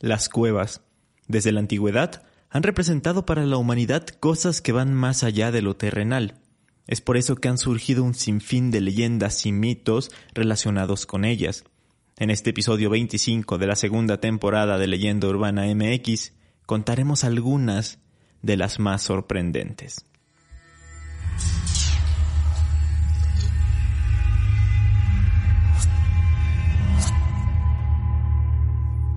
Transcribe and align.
Las 0.00 0.30
cuevas, 0.30 0.80
desde 1.28 1.52
la 1.52 1.60
antigüedad, 1.60 2.22
han 2.48 2.62
representado 2.62 3.26
para 3.26 3.44
la 3.44 3.58
humanidad 3.58 4.06
cosas 4.06 4.62
que 4.62 4.72
van 4.72 4.94
más 4.94 5.22
allá 5.22 5.52
de 5.52 5.60
lo 5.60 5.76
terrenal. 5.76 6.40
Es 6.86 7.02
por 7.02 7.18
eso 7.18 7.36
que 7.36 7.48
han 7.48 7.58
surgido 7.58 8.02
un 8.02 8.14
sinfín 8.14 8.70
de 8.70 8.80
leyendas 8.80 9.44
y 9.44 9.52
mitos 9.52 10.10
relacionados 10.32 11.04
con 11.04 11.26
ellas. 11.26 11.64
En 12.16 12.30
este 12.30 12.50
episodio 12.50 12.88
25 12.88 13.58
de 13.58 13.66
la 13.66 13.76
segunda 13.76 14.20
temporada 14.20 14.78
de 14.78 14.86
Leyenda 14.86 15.28
Urbana 15.28 15.66
MX 15.66 16.32
contaremos 16.64 17.22
algunas 17.22 17.98
de 18.40 18.56
las 18.56 18.78
más 18.78 19.02
sorprendentes. 19.02 20.06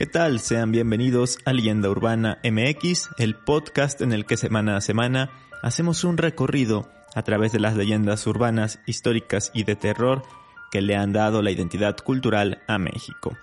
¿Qué 0.00 0.06
tal? 0.06 0.40
Sean 0.40 0.72
bienvenidos 0.72 1.40
a 1.44 1.52
Leyenda 1.52 1.90
Urbana 1.90 2.38
MX, 2.42 3.10
el 3.18 3.34
podcast 3.34 4.00
en 4.00 4.14
el 4.14 4.24
que 4.24 4.38
semana 4.38 4.78
a 4.78 4.80
semana 4.80 5.30
hacemos 5.62 6.04
un 6.04 6.16
recorrido 6.16 6.90
a 7.14 7.22
través 7.22 7.52
de 7.52 7.60
las 7.60 7.76
leyendas 7.76 8.26
urbanas, 8.26 8.80
históricas 8.86 9.50
y 9.52 9.64
de 9.64 9.76
terror 9.76 10.22
que 10.70 10.80
le 10.80 10.96
han 10.96 11.12
dado 11.12 11.42
la 11.42 11.50
identidad 11.50 11.98
cultural 11.98 12.62
a 12.66 12.78
México. 12.78 13.36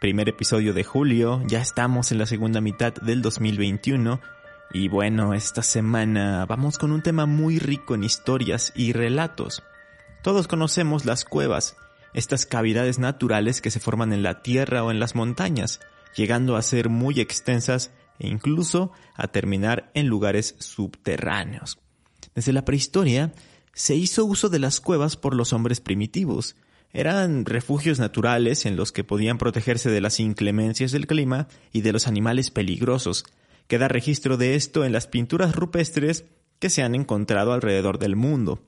Primer 0.00 0.30
episodio 0.30 0.72
de 0.72 0.82
julio, 0.82 1.42
ya 1.46 1.60
estamos 1.60 2.10
en 2.10 2.16
la 2.16 2.24
segunda 2.24 2.62
mitad 2.62 2.94
del 2.94 3.20
2021 3.20 4.18
y 4.72 4.88
bueno, 4.88 5.34
esta 5.34 5.60
semana 5.60 6.46
vamos 6.46 6.78
con 6.78 6.90
un 6.90 7.02
tema 7.02 7.26
muy 7.26 7.58
rico 7.58 7.94
en 7.94 8.02
historias 8.02 8.72
y 8.74 8.94
relatos. 8.94 9.62
Todos 10.22 10.48
conocemos 10.48 11.04
las 11.04 11.26
cuevas, 11.26 11.76
estas 12.14 12.46
cavidades 12.46 12.98
naturales 12.98 13.60
que 13.60 13.70
se 13.70 13.78
forman 13.78 14.14
en 14.14 14.22
la 14.22 14.40
tierra 14.40 14.82
o 14.82 14.90
en 14.90 15.00
las 15.00 15.14
montañas, 15.14 15.80
llegando 16.16 16.56
a 16.56 16.62
ser 16.62 16.88
muy 16.88 17.20
extensas 17.20 17.90
e 18.18 18.28
incluso 18.28 18.92
a 19.14 19.28
terminar 19.28 19.90
en 19.94 20.06
lugares 20.06 20.56
subterráneos. 20.58 21.78
Desde 22.34 22.52
la 22.52 22.64
prehistoria 22.64 23.32
se 23.74 23.94
hizo 23.94 24.24
uso 24.24 24.48
de 24.48 24.58
las 24.58 24.80
cuevas 24.80 25.16
por 25.16 25.34
los 25.34 25.52
hombres 25.52 25.80
primitivos. 25.80 26.56
Eran 26.92 27.44
refugios 27.44 27.98
naturales 27.98 28.66
en 28.66 28.76
los 28.76 28.92
que 28.92 29.04
podían 29.04 29.38
protegerse 29.38 29.90
de 29.90 30.00
las 30.00 30.20
inclemencias 30.20 30.90
del 30.90 31.06
clima 31.06 31.48
y 31.72 31.82
de 31.82 31.92
los 31.92 32.08
animales 32.08 32.50
peligrosos. 32.50 33.24
Queda 33.66 33.88
registro 33.88 34.36
de 34.36 34.54
esto 34.54 34.84
en 34.84 34.92
las 34.92 35.06
pinturas 35.06 35.54
rupestres 35.54 36.24
que 36.58 36.70
se 36.70 36.82
han 36.82 36.94
encontrado 36.94 37.52
alrededor 37.52 37.98
del 37.98 38.16
mundo. 38.16 38.62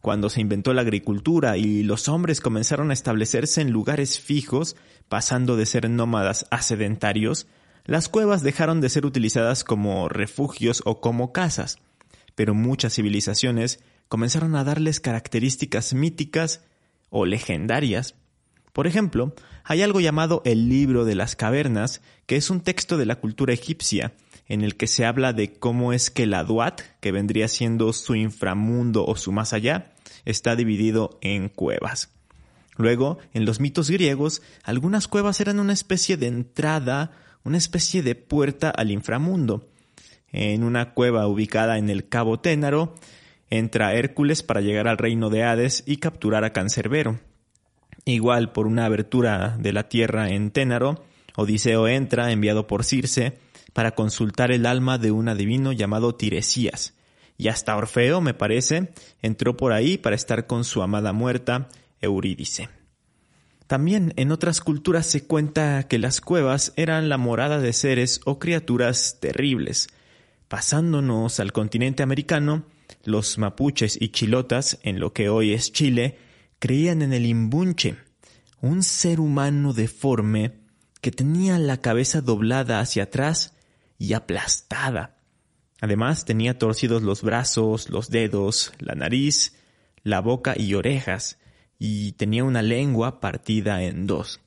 Cuando 0.00 0.30
se 0.30 0.40
inventó 0.40 0.72
la 0.72 0.82
agricultura 0.82 1.56
y 1.56 1.82
los 1.82 2.08
hombres 2.08 2.40
comenzaron 2.40 2.90
a 2.90 2.94
establecerse 2.94 3.60
en 3.60 3.70
lugares 3.70 4.20
fijos, 4.20 4.76
pasando 5.08 5.56
de 5.56 5.66
ser 5.66 5.90
nómadas 5.90 6.46
a 6.50 6.62
sedentarios, 6.62 7.46
las 7.84 8.08
cuevas 8.08 8.42
dejaron 8.42 8.80
de 8.80 8.90
ser 8.90 9.06
utilizadas 9.06 9.64
como 9.64 10.08
refugios 10.08 10.82
o 10.84 11.00
como 11.00 11.32
casas, 11.32 11.78
pero 12.34 12.54
muchas 12.54 12.94
civilizaciones 12.94 13.80
comenzaron 14.08 14.54
a 14.56 14.64
darles 14.64 15.00
características 15.00 15.94
míticas 15.94 16.62
o 17.10 17.26
legendarias. 17.26 18.14
Por 18.72 18.86
ejemplo, 18.86 19.34
hay 19.64 19.82
algo 19.82 20.00
llamado 20.00 20.42
el 20.44 20.68
libro 20.68 21.04
de 21.04 21.14
las 21.14 21.34
cavernas, 21.34 22.00
que 22.26 22.36
es 22.36 22.50
un 22.50 22.60
texto 22.60 22.98
de 22.98 23.06
la 23.06 23.16
cultura 23.16 23.52
egipcia, 23.52 24.12
en 24.48 24.62
el 24.62 24.76
que 24.76 24.86
se 24.86 25.04
habla 25.04 25.32
de 25.32 25.52
cómo 25.52 25.92
es 25.92 26.10
que 26.10 26.26
la 26.26 26.44
Duat, 26.44 26.80
que 27.00 27.12
vendría 27.12 27.48
siendo 27.48 27.92
su 27.92 28.14
inframundo 28.14 29.04
o 29.04 29.16
su 29.16 29.30
más 29.30 29.52
allá, 29.52 29.92
está 30.24 30.56
dividido 30.56 31.18
en 31.20 31.48
cuevas. 31.48 32.10
Luego, 32.76 33.18
en 33.34 33.44
los 33.44 33.60
mitos 33.60 33.90
griegos, 33.90 34.40
algunas 34.62 35.08
cuevas 35.08 35.40
eran 35.40 35.60
una 35.60 35.72
especie 35.72 36.16
de 36.16 36.28
entrada, 36.28 37.10
una 37.44 37.58
especie 37.58 38.02
de 38.02 38.14
puerta 38.14 38.70
al 38.70 38.90
inframundo. 38.90 39.68
En 40.30 40.62
una 40.62 40.94
cueva 40.94 41.26
ubicada 41.26 41.78
en 41.78 41.90
el 41.90 42.08
Cabo 42.08 42.40
Ténaro, 42.40 42.94
entra 43.50 43.94
Hércules 43.94 44.42
para 44.42 44.60
llegar 44.60 44.88
al 44.88 44.98
reino 44.98 45.28
de 45.28 45.42
Hades 45.42 45.82
y 45.86 45.96
capturar 45.96 46.44
a 46.44 46.52
Cancerbero. 46.52 47.18
Igual 48.04 48.52
por 48.52 48.66
una 48.66 48.86
abertura 48.86 49.56
de 49.58 49.72
la 49.72 49.88
tierra 49.88 50.30
en 50.30 50.50
Ténaro, 50.50 51.04
Odiseo 51.36 51.88
entra, 51.88 52.32
enviado 52.32 52.66
por 52.66 52.84
Circe, 52.84 53.38
para 53.72 53.92
consultar 53.92 54.50
el 54.50 54.66
alma 54.66 54.98
de 54.98 55.10
un 55.10 55.28
adivino 55.28 55.72
llamado 55.72 56.14
Tiresías. 56.14 56.94
Y 57.36 57.48
hasta 57.48 57.76
Orfeo, 57.76 58.20
me 58.20 58.34
parece, 58.34 58.92
entró 59.22 59.56
por 59.56 59.72
ahí 59.72 59.96
para 59.98 60.16
estar 60.16 60.46
con 60.46 60.64
su 60.64 60.82
amada 60.82 61.12
muerta, 61.12 61.68
Eurídice. 62.00 62.68
También 63.68 64.14
en 64.16 64.32
otras 64.32 64.60
culturas 64.60 65.06
se 65.06 65.24
cuenta 65.26 65.86
que 65.88 65.98
las 65.98 66.20
cuevas 66.20 66.72
eran 66.76 67.08
la 67.08 67.18
morada 67.18 67.60
de 67.60 67.72
seres 67.74 68.20
o 68.24 68.38
criaturas 68.38 69.18
terribles. 69.20 69.88
Pasándonos 70.48 71.38
al 71.38 71.52
continente 71.52 72.02
americano, 72.02 72.64
los 73.04 73.36
mapuches 73.36 74.00
y 74.00 74.08
chilotas, 74.08 74.78
en 74.82 74.98
lo 75.00 75.12
que 75.12 75.28
hoy 75.28 75.52
es 75.52 75.70
Chile, 75.70 76.18
creían 76.58 77.02
en 77.02 77.12
el 77.12 77.26
imbunche, 77.26 77.96
un 78.62 78.82
ser 78.82 79.20
humano 79.20 79.74
deforme 79.74 80.54
que 81.02 81.10
tenía 81.10 81.58
la 81.58 81.80
cabeza 81.80 82.22
doblada 82.22 82.80
hacia 82.80 83.04
atrás 83.04 83.54
y 83.98 84.12
aplastada. 84.12 85.16
Además 85.80 86.24
tenía 86.24 86.58
torcidos 86.58 87.02
los 87.02 87.22
brazos, 87.22 87.90
los 87.90 88.10
dedos, 88.10 88.72
la 88.78 88.94
nariz, 88.94 89.56
la 90.02 90.20
boca 90.20 90.54
y 90.56 90.74
orejas, 90.74 91.38
y 91.78 92.12
tenía 92.12 92.44
una 92.44 92.62
lengua 92.62 93.20
partida 93.20 93.82
en 93.82 94.06
dos. 94.06 94.40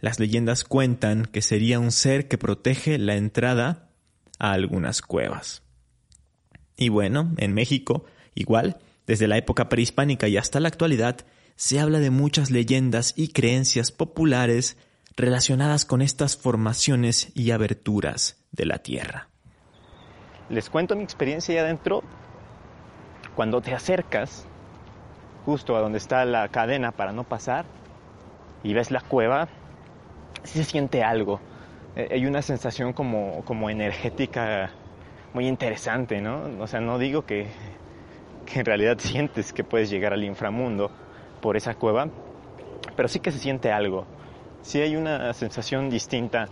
Las 0.00 0.18
leyendas 0.18 0.64
cuentan 0.64 1.26
que 1.26 1.42
sería 1.42 1.78
un 1.78 1.92
ser 1.92 2.26
que 2.26 2.38
protege 2.38 2.98
la 2.98 3.16
entrada 3.16 3.90
a 4.38 4.52
algunas 4.52 5.02
cuevas. 5.02 5.62
Y 6.76 6.88
bueno, 6.88 7.34
en 7.36 7.52
México, 7.52 8.04
igual, 8.34 8.78
desde 9.06 9.28
la 9.28 9.36
época 9.36 9.68
prehispánica 9.68 10.28
y 10.28 10.38
hasta 10.38 10.60
la 10.60 10.68
actualidad, 10.68 11.18
se 11.56 11.78
habla 11.78 12.00
de 12.00 12.10
muchas 12.10 12.50
leyendas 12.50 13.12
y 13.16 13.28
creencias 13.28 13.92
populares 13.92 14.78
relacionadas 15.16 15.84
con 15.84 16.02
estas 16.02 16.36
formaciones 16.36 17.30
y 17.34 17.50
aberturas 17.50 18.42
de 18.52 18.66
la 18.66 18.78
Tierra. 18.78 19.28
Les 20.48 20.68
cuento 20.70 20.96
mi 20.96 21.02
experiencia 21.02 21.54
ahí 21.54 21.58
adentro. 21.58 22.02
Cuando 23.34 23.60
te 23.60 23.74
acercas 23.74 24.46
justo 25.44 25.76
a 25.76 25.80
donde 25.80 25.98
está 25.98 26.24
la 26.24 26.48
cadena 26.48 26.92
para 26.92 27.12
no 27.12 27.24
pasar 27.24 27.64
y 28.62 28.74
ves 28.74 28.90
la 28.90 29.00
cueva, 29.00 29.48
sí 30.42 30.58
se 30.58 30.64
siente 30.64 31.02
algo. 31.02 31.40
Eh, 31.96 32.08
hay 32.12 32.26
una 32.26 32.42
sensación 32.42 32.92
como, 32.92 33.44
como 33.44 33.70
energética 33.70 34.70
muy 35.32 35.46
interesante, 35.46 36.20
¿no? 36.20 36.42
O 36.60 36.66
sea, 36.66 36.80
no 36.80 36.98
digo 36.98 37.24
que 37.24 37.46
en 38.54 38.64
realidad 38.64 38.98
sientes 38.98 39.52
que 39.52 39.62
puedes 39.62 39.90
llegar 39.90 40.12
al 40.12 40.24
inframundo 40.24 40.90
por 41.40 41.56
esa 41.56 41.74
cueva, 41.74 42.08
pero 42.96 43.08
sí 43.08 43.20
que 43.20 43.30
se 43.30 43.38
siente 43.38 43.70
algo 43.70 44.06
sí 44.62 44.80
hay 44.80 44.96
una 44.96 45.32
sensación 45.32 45.90
distinta 45.90 46.48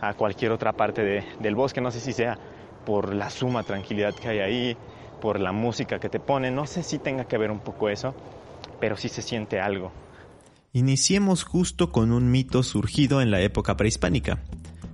a 0.00 0.14
cualquier 0.14 0.52
otra 0.52 0.72
parte 0.72 1.24
del 1.40 1.54
bosque. 1.54 1.80
No 1.80 1.90
sé 1.90 2.00
si 2.00 2.12
sea 2.12 2.38
por 2.84 3.14
la 3.14 3.30
suma 3.30 3.62
tranquilidad 3.62 4.14
que 4.14 4.28
hay 4.28 4.38
ahí, 4.40 4.76
por 5.20 5.38
la 5.38 5.52
música 5.52 6.00
que 6.00 6.08
te 6.08 6.18
pone, 6.18 6.50
no 6.50 6.66
sé 6.66 6.82
si 6.82 6.98
tenga 6.98 7.24
que 7.24 7.38
ver 7.38 7.50
un 7.50 7.60
poco 7.60 7.88
eso, 7.88 8.14
pero 8.80 8.96
sí 8.96 9.08
se 9.08 9.22
siente 9.22 9.60
algo. 9.60 9.92
Iniciemos 10.72 11.44
justo 11.44 11.92
con 11.92 12.12
un 12.12 12.30
mito 12.30 12.62
surgido 12.62 13.22
en 13.22 13.30
la 13.30 13.40
época 13.40 13.76
prehispánica. 13.76 14.42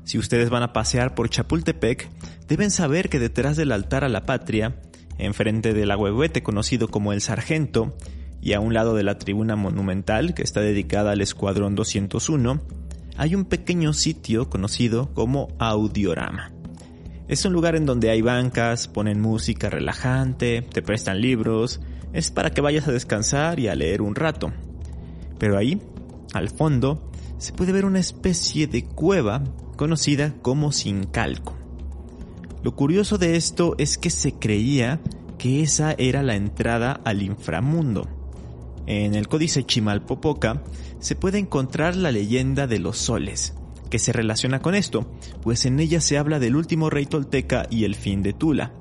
Si 0.04 0.18
ustedes 0.18 0.50
van 0.50 0.62
a 0.62 0.72
pasear 0.72 1.14
por 1.14 1.30
Chapultepec, 1.30 2.08
deben 2.46 2.70
saber 2.70 3.08
que 3.08 3.18
detrás 3.18 3.56
del 3.56 3.72
altar 3.72 4.04
a 4.04 4.08
la 4.08 4.26
patria, 4.26 4.80
enfrente 5.18 5.72
del 5.72 5.90
agüehuete 5.90 6.42
conocido 6.42 6.88
como 6.88 7.12
el 7.12 7.20
Sargento, 7.20 7.94
y 8.40 8.52
a 8.52 8.60
un 8.60 8.74
lado 8.74 8.94
de 8.94 9.02
la 9.02 9.18
tribuna 9.18 9.56
monumental 9.56 10.34
que 10.34 10.42
está 10.42 10.60
dedicada 10.60 11.12
al 11.12 11.20
Escuadrón 11.20 11.74
201, 11.74 12.60
hay 13.16 13.34
un 13.34 13.44
pequeño 13.44 13.92
sitio 13.92 14.48
conocido 14.48 15.12
como 15.14 15.48
Audiorama. 15.58 16.52
Es 17.26 17.44
un 17.44 17.52
lugar 17.52 17.76
en 17.76 17.84
donde 17.84 18.10
hay 18.10 18.22
bancas, 18.22 18.88
ponen 18.88 19.20
música 19.20 19.68
relajante, 19.68 20.62
te 20.62 20.82
prestan 20.82 21.20
libros, 21.20 21.80
es 22.12 22.30
para 22.30 22.50
que 22.50 22.60
vayas 22.60 22.88
a 22.88 22.92
descansar 22.92 23.60
y 23.60 23.68
a 23.68 23.74
leer 23.74 24.02
un 24.02 24.14
rato. 24.14 24.52
Pero 25.38 25.58
ahí, 25.58 25.82
al 26.32 26.48
fondo, 26.48 27.10
se 27.38 27.52
puede 27.52 27.72
ver 27.72 27.84
una 27.84 28.00
especie 28.00 28.66
de 28.66 28.84
cueva 28.84 29.42
conocida 29.76 30.34
como 30.40 30.72
Sincalco. 30.72 31.54
Lo 32.62 32.74
curioso 32.74 33.18
de 33.18 33.36
esto 33.36 33.74
es 33.78 33.98
que 33.98 34.10
se 34.10 34.32
creía 34.32 35.00
que 35.38 35.62
esa 35.62 35.92
era 35.92 36.22
la 36.22 36.34
entrada 36.34 37.00
al 37.04 37.22
inframundo. 37.22 38.17
En 38.88 39.14
el 39.14 39.28
códice 39.28 39.64
Chimalpopoca 39.64 40.62
se 40.98 41.14
puede 41.14 41.36
encontrar 41.36 41.94
la 41.94 42.10
leyenda 42.10 42.66
de 42.66 42.78
los 42.78 42.96
soles, 42.96 43.52
que 43.90 43.98
se 43.98 44.14
relaciona 44.14 44.62
con 44.62 44.74
esto, 44.74 45.06
pues 45.42 45.66
en 45.66 45.78
ella 45.78 46.00
se 46.00 46.16
habla 46.16 46.38
del 46.38 46.56
último 46.56 46.88
rey 46.88 47.04
tolteca 47.04 47.66
y 47.68 47.84
el 47.84 47.94
fin 47.94 48.22
de 48.22 48.32
Tula. 48.32 48.72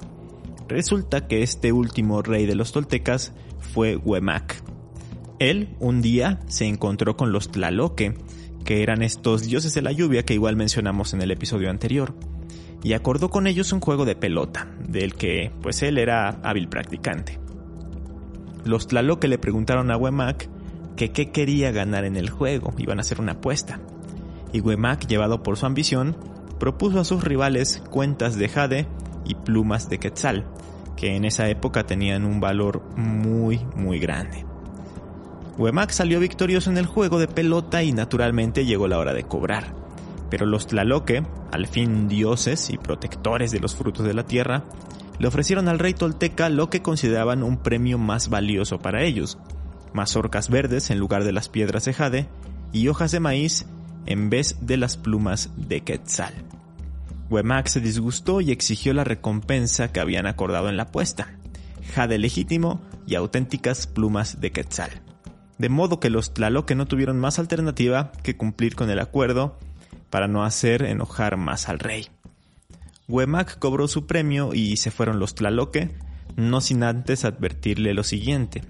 Resulta 0.70 1.28
que 1.28 1.44
este 1.44 1.74
último 1.74 2.22
rey 2.22 2.46
de 2.46 2.56
los 2.56 2.72
toltecas 2.72 3.34
fue 3.60 3.98
Huemac. 3.98 4.64
Él 5.40 5.76
un 5.82 6.02
día 6.02 6.40
se 6.48 6.68
encontró 6.68 7.18
con 7.18 7.34
los 7.34 7.52
Tlaloque, 7.52 8.14
que 8.64 8.84
eran 8.84 9.04
estos 9.04 9.44
dioses 9.44 9.74
de 9.74 9.82
la 9.82 9.92
lluvia 9.92 10.24
que 10.24 10.36
igual 10.36 10.56
mencionamos 10.56 11.14
en 11.14 11.22
el 11.22 11.32
episodio 11.32 11.70
anterior, 11.70 12.16
y 12.82 12.94
acordó 12.94 13.30
con 13.30 13.46
ellos 13.46 13.74
un 13.74 13.82
juego 13.82 14.06
de 14.06 14.16
pelota, 14.16 14.72
del 14.88 15.16
que 15.16 15.52
pues 15.62 15.84
él 15.84 15.98
era 15.98 16.30
hábil 16.44 16.70
practicante. 16.70 17.46
Los 18.66 18.88
Tlaloque 18.88 19.28
le 19.28 19.38
preguntaron 19.38 19.92
a 19.92 19.98
Huemac 19.98 20.50
que 20.96 21.12
qué 21.12 21.32
quería 21.32 21.72
ganar 21.72 22.06
en 22.06 22.16
el 22.16 22.30
juego, 22.30 22.74
iban 22.78 22.98
a 22.98 23.02
hacer 23.02 23.22
una 23.22 23.34
apuesta. 23.34 23.80
Y 24.52 24.62
Huemac, 24.62 25.08
llevado 25.08 25.44
por 25.44 25.58
su 25.58 25.66
ambición, 25.66 26.18
propuso 26.60 27.00
a 27.00 27.06
sus 27.06 27.24
rivales 27.24 27.84
cuentas 27.90 28.38
de 28.38 28.50
jade 28.50 28.88
y 29.26 29.36
plumas 29.36 29.90
de 29.90 30.00
quetzal, 30.00 30.46
que 30.96 31.16
en 31.16 31.26
esa 31.26 31.48
época 31.50 31.86
tenían 31.86 32.26
un 32.26 32.40
valor 32.40 32.82
muy 32.96 33.62
muy 33.76 34.00
grande. 34.00 34.46
Huemac 35.58 35.92
salió 35.92 36.20
victorioso 36.20 36.70
en 36.70 36.78
el 36.78 36.86
juego 36.86 37.20
de 37.20 37.28
pelota 37.28 37.82
y 37.84 37.92
naturalmente 37.92 38.66
llegó 38.66 38.88
la 38.88 39.00
hora 39.00 39.14
de 39.14 39.24
cobrar. 39.24 39.74
Pero 40.30 40.46
los 40.46 40.68
Tlaloque, 40.68 41.24
al 41.52 41.68
fin 41.68 42.08
dioses 42.08 42.70
y 42.70 42.78
protectores 42.78 43.52
de 43.52 43.60
los 43.60 43.76
frutos 43.76 44.06
de 44.06 44.14
la 44.14 44.24
tierra, 44.24 44.66
le 45.20 45.28
ofrecieron 45.28 45.68
al 45.68 45.80
rey 45.80 45.94
tolteca 45.94 46.50
lo 46.50 46.70
que 46.70 46.82
consideraban 46.82 47.44
un 47.44 47.58
premio 47.58 47.98
más 47.98 48.30
valioso 48.30 48.80
para 48.80 49.04
ellos, 49.04 49.38
mazorcas 49.94 50.50
verdes 50.50 50.90
en 50.92 51.00
lugar 51.00 51.24
de 51.24 51.32
las 51.32 51.50
piedras 51.50 51.86
de 51.86 51.94
jade 51.94 52.30
y 52.72 52.88
hojas 52.88 53.12
de 53.12 53.20
maíz 53.20 53.66
en 54.06 54.30
vez 54.30 54.58
de 54.62 54.78
las 54.78 54.98
plumas 54.98 55.52
de 55.56 55.82
quetzal. 55.82 56.34
Huemac 57.30 57.68
se 57.68 57.82
disgustó 57.82 58.40
y 58.42 58.52
exigió 58.52 58.94
la 58.94 59.04
recompensa 59.04 59.92
que 59.92 60.00
habían 60.00 60.28
acordado 60.28 60.70
en 60.70 60.78
la 60.78 60.84
apuesta, 60.84 61.38
jade 61.94 62.18
legítimo 62.18 62.82
y 63.06 63.16
auténticas 63.16 63.88
plumas 63.88 64.40
de 64.40 64.52
quetzal. 64.52 64.92
De 65.58 65.70
modo 65.70 66.00
que 66.00 66.10
los 66.10 66.34
Tlaloque 66.34 66.76
no 66.76 66.86
tuvieron 66.86 67.20
más 67.20 67.40
alternativa 67.40 68.12
que 68.24 68.38
cumplir 68.38 68.76
con 68.76 68.90
el 68.90 69.00
acuerdo 69.00 69.58
para 70.10 70.28
no 70.28 70.44
hacer 70.44 70.84
enojar 70.84 71.36
más 71.36 71.68
al 71.68 71.80
rey. 71.80 72.08
Huemac 73.08 73.58
cobró 73.58 73.88
su 73.88 74.06
premio 74.06 74.54
y 74.54 74.76
se 74.76 74.92
fueron 74.92 75.20
los 75.20 75.34
Tlaloque, 75.34 75.96
no 76.36 76.60
sin 76.60 76.84
antes 76.84 77.24
advertirle 77.24 77.94
lo 77.94 78.04
siguiente. 78.04 78.64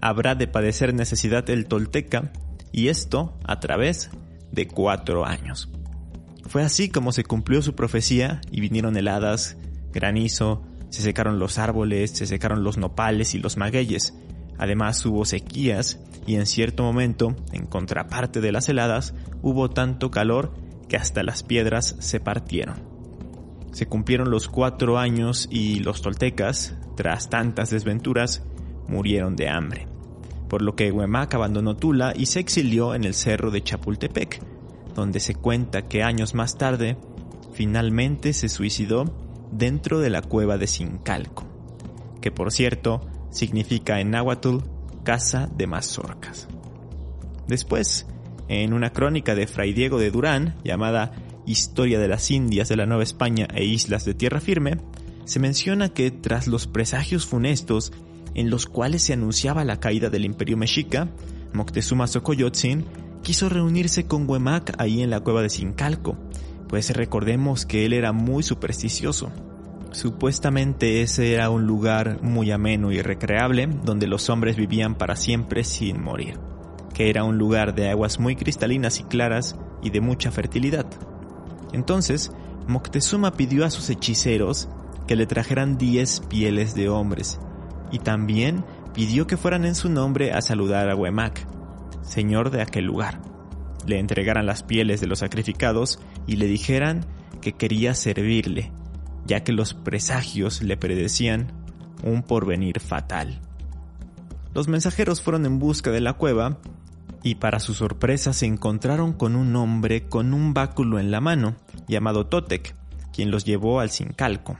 Habrá 0.00 0.34
de 0.34 0.48
padecer 0.48 0.94
necesidad 0.94 1.48
el 1.50 1.66
tolteca, 1.66 2.32
y 2.72 2.88
esto 2.88 3.36
a 3.44 3.60
través 3.60 4.10
de 4.50 4.66
cuatro 4.66 5.26
años. 5.26 5.68
Fue 6.46 6.62
así 6.62 6.88
como 6.88 7.12
se 7.12 7.24
cumplió 7.24 7.60
su 7.60 7.74
profecía 7.74 8.40
y 8.50 8.60
vinieron 8.60 8.96
heladas, 8.96 9.58
granizo, 9.92 10.62
se 10.88 11.02
secaron 11.02 11.38
los 11.38 11.58
árboles, 11.58 12.12
se 12.12 12.26
secaron 12.26 12.64
los 12.64 12.78
nopales 12.78 13.34
y 13.34 13.38
los 13.38 13.56
magueyes. 13.58 14.14
Además 14.56 15.04
hubo 15.04 15.24
sequías 15.26 16.00
y 16.26 16.36
en 16.36 16.46
cierto 16.46 16.82
momento, 16.82 17.36
en 17.52 17.66
contraparte 17.66 18.40
de 18.40 18.52
las 18.52 18.68
heladas, 18.68 19.14
hubo 19.42 19.68
tanto 19.68 20.10
calor 20.10 20.54
que 20.88 20.96
hasta 20.96 21.22
las 21.22 21.42
piedras 21.42 21.96
se 22.00 22.20
partieron. 22.20 22.89
Se 23.72 23.86
cumplieron 23.86 24.30
los 24.30 24.48
cuatro 24.48 24.98
años 24.98 25.48
y 25.50 25.80
los 25.80 26.02
toltecas, 26.02 26.74
tras 26.96 27.30
tantas 27.30 27.70
desventuras, 27.70 28.42
murieron 28.88 29.36
de 29.36 29.48
hambre, 29.48 29.86
por 30.48 30.62
lo 30.62 30.74
que 30.74 30.90
Huemac 30.90 31.34
abandonó 31.34 31.76
Tula 31.76 32.12
y 32.16 32.26
se 32.26 32.40
exilió 32.40 32.94
en 32.94 33.04
el 33.04 33.14
cerro 33.14 33.50
de 33.50 33.62
Chapultepec, 33.62 34.42
donde 34.94 35.20
se 35.20 35.34
cuenta 35.34 35.88
que 35.88 36.02
años 36.02 36.34
más 36.34 36.58
tarde 36.58 36.96
finalmente 37.52 38.32
se 38.32 38.48
suicidó 38.48 39.04
dentro 39.52 40.00
de 40.00 40.10
la 40.10 40.22
cueva 40.22 40.58
de 40.58 40.66
Sincalco, 40.66 41.44
que 42.20 42.30
por 42.30 42.52
cierto 42.52 43.00
significa 43.30 44.00
en 44.00 44.10
náhuatl 44.10 44.58
casa 45.04 45.48
de 45.56 45.66
mazorcas. 45.66 46.48
Después, 47.46 48.06
en 48.48 48.72
una 48.72 48.90
crónica 48.90 49.34
de 49.34 49.46
Fray 49.46 49.72
Diego 49.72 49.98
de 49.98 50.10
Durán 50.10 50.56
llamada 50.64 51.12
Historia 51.50 51.98
de 51.98 52.06
las 52.06 52.30
Indias 52.30 52.68
de 52.68 52.76
la 52.76 52.86
Nueva 52.86 53.02
España 53.02 53.48
e 53.52 53.64
Islas 53.64 54.04
de 54.04 54.14
Tierra 54.14 54.40
Firme, 54.40 54.78
se 55.24 55.40
menciona 55.40 55.88
que 55.88 56.12
tras 56.12 56.46
los 56.46 56.68
presagios 56.68 57.26
funestos 57.26 57.92
en 58.36 58.50
los 58.50 58.66
cuales 58.66 59.02
se 59.02 59.14
anunciaba 59.14 59.64
la 59.64 59.80
caída 59.80 60.10
del 60.10 60.24
imperio 60.24 60.56
mexica, 60.56 61.08
Moctezuma 61.52 62.06
Xocoyotzin 62.06 62.84
quiso 63.24 63.48
reunirse 63.48 64.06
con 64.06 64.30
Huemac 64.30 64.74
ahí 64.78 65.02
en 65.02 65.10
la 65.10 65.18
cueva 65.18 65.42
de 65.42 65.50
Sincalco, 65.50 66.16
pues 66.68 66.94
recordemos 66.94 67.66
que 67.66 67.84
él 67.84 67.94
era 67.94 68.12
muy 68.12 68.44
supersticioso. 68.44 69.32
Supuestamente 69.90 71.02
ese 71.02 71.34
era 71.34 71.50
un 71.50 71.66
lugar 71.66 72.22
muy 72.22 72.52
ameno 72.52 72.92
y 72.92 73.02
recreable 73.02 73.66
donde 73.66 74.06
los 74.06 74.30
hombres 74.30 74.54
vivían 74.54 74.94
para 74.94 75.16
siempre 75.16 75.64
sin 75.64 76.00
morir, 76.00 76.38
que 76.94 77.10
era 77.10 77.24
un 77.24 77.38
lugar 77.38 77.74
de 77.74 77.90
aguas 77.90 78.20
muy 78.20 78.36
cristalinas 78.36 79.00
y 79.00 79.02
claras 79.02 79.56
y 79.82 79.90
de 79.90 80.00
mucha 80.00 80.30
fertilidad. 80.30 80.86
Entonces, 81.72 82.32
Moctezuma 82.66 83.32
pidió 83.32 83.64
a 83.64 83.70
sus 83.70 83.90
hechiceros 83.90 84.68
que 85.06 85.16
le 85.16 85.26
trajeran 85.26 85.78
10 85.78 86.20
pieles 86.28 86.74
de 86.74 86.88
hombres, 86.88 87.40
y 87.90 87.98
también 87.98 88.64
pidió 88.94 89.26
que 89.26 89.36
fueran 89.36 89.64
en 89.64 89.74
su 89.74 89.88
nombre 89.88 90.32
a 90.32 90.42
saludar 90.42 90.88
a 90.88 90.96
Huemac, 90.96 91.46
señor 92.02 92.50
de 92.50 92.62
aquel 92.62 92.84
lugar, 92.84 93.20
le 93.86 93.98
entregaran 93.98 94.46
las 94.46 94.62
pieles 94.62 95.00
de 95.00 95.06
los 95.06 95.20
sacrificados 95.20 95.98
y 96.26 96.36
le 96.36 96.46
dijeran 96.46 97.06
que 97.40 97.52
quería 97.52 97.94
servirle, 97.94 98.72
ya 99.26 99.42
que 99.42 99.52
los 99.52 99.74
presagios 99.74 100.62
le 100.62 100.76
predecían 100.76 101.52
un 102.02 102.22
porvenir 102.22 102.80
fatal. 102.80 103.40
Los 104.54 104.68
mensajeros 104.68 105.22
fueron 105.22 105.46
en 105.46 105.58
busca 105.58 105.90
de 105.90 106.00
la 106.00 106.14
cueva 106.14 106.58
y 107.22 107.36
para 107.36 107.60
su 107.60 107.74
sorpresa 107.74 108.32
se 108.32 108.46
encontraron 108.46 109.12
con 109.12 109.36
un 109.36 109.54
hombre 109.56 110.08
con 110.08 110.32
un 110.32 110.54
báculo 110.54 110.98
en 110.98 111.10
la 111.10 111.20
mano, 111.20 111.56
llamado 111.86 112.26
Totec, 112.26 112.74
quien 113.12 113.30
los 113.30 113.44
llevó 113.44 113.80
al 113.80 113.90
Sincalco. 113.90 114.58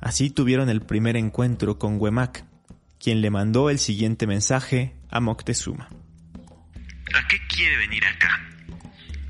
Así 0.00 0.30
tuvieron 0.30 0.70
el 0.70 0.80
primer 0.80 1.16
encuentro 1.16 1.78
con 1.78 2.00
Huemac, 2.00 2.44
quien 2.98 3.20
le 3.20 3.30
mandó 3.30 3.70
el 3.70 3.78
siguiente 3.78 4.26
mensaje 4.26 4.94
a 5.10 5.20
Moctezuma. 5.20 5.88
¿A 7.14 7.28
qué 7.28 7.38
quiere 7.48 7.76
venir 7.76 8.04
acá? 8.06 8.40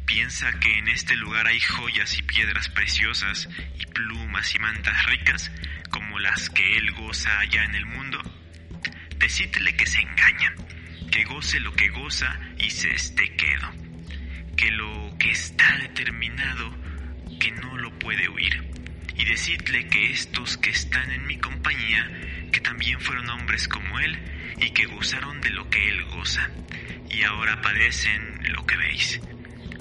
¿Piensa 0.06 0.50
que 0.60 0.78
en 0.78 0.88
este 0.88 1.16
lugar 1.16 1.46
hay 1.46 1.60
joyas 1.60 2.18
y 2.18 2.22
piedras 2.22 2.68
preciosas 2.68 3.48
y 3.78 3.86
plumas 3.86 4.54
y 4.54 4.58
mantas 4.58 5.06
ricas 5.06 5.50
como 5.90 6.18
las 6.18 6.50
que 6.50 6.78
él 6.78 6.92
goza 6.92 7.38
allá 7.40 7.64
en 7.64 7.74
el 7.74 7.86
mundo? 7.86 8.18
Decídele 9.18 9.76
que 9.76 9.86
se 9.86 10.00
engaña, 10.00 10.54
que 11.10 11.24
goce 11.24 11.60
lo 11.60 11.72
que 11.72 11.88
goza 11.88 12.38
y 12.58 12.70
se 12.70 12.90
esté 12.94 13.34
quedo, 13.34 13.72
que 14.56 14.70
lo 14.70 15.16
que 15.18 15.30
está 15.30 15.76
determinado 15.78 16.72
que 17.40 17.50
no 17.50 17.76
lo 17.78 17.98
puede 17.98 18.28
huir. 18.28 18.62
Y 19.16 19.24
decidle 19.24 19.88
que 19.88 20.10
estos 20.10 20.56
que 20.56 20.70
están 20.70 21.10
en 21.10 21.26
mi 21.26 21.36
compañía, 21.38 22.08
que 22.52 22.60
también 22.60 23.00
fueron 23.00 23.28
hombres 23.28 23.68
como 23.68 23.98
él 23.98 24.18
y 24.58 24.70
que 24.70 24.86
gozaron 24.86 25.40
de 25.40 25.50
lo 25.50 25.68
que 25.68 25.88
él 25.88 26.04
goza, 26.04 26.48
y 27.10 27.22
ahora 27.24 27.60
padecen 27.60 28.52
lo 28.52 28.64
que 28.66 28.76
veis. 28.76 29.20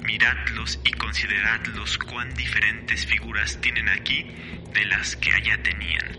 Miradlos 0.02 0.80
y 0.84 0.90
consideradlos 0.92 1.98
cuán 1.98 2.34
diferentes 2.34 3.06
figuras 3.06 3.60
tienen 3.60 3.88
aquí 3.88 4.26
de 4.74 4.84
las 4.86 5.16
que 5.16 5.30
allá 5.32 5.62
tenían. 5.62 6.18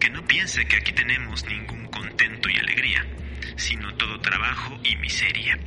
Que 0.00 0.10
no 0.10 0.26
piense 0.26 0.66
que 0.66 0.76
aquí 0.76 0.92
tenemos 0.92 1.44
ningún 1.46 1.86
contento 1.86 2.48
y 2.48 2.56
alegría, 2.56 3.06
sino 3.58 3.94
todo 3.96 4.18
trabajo 4.20 4.78
y 4.82 4.96
miseria. 4.96 5.58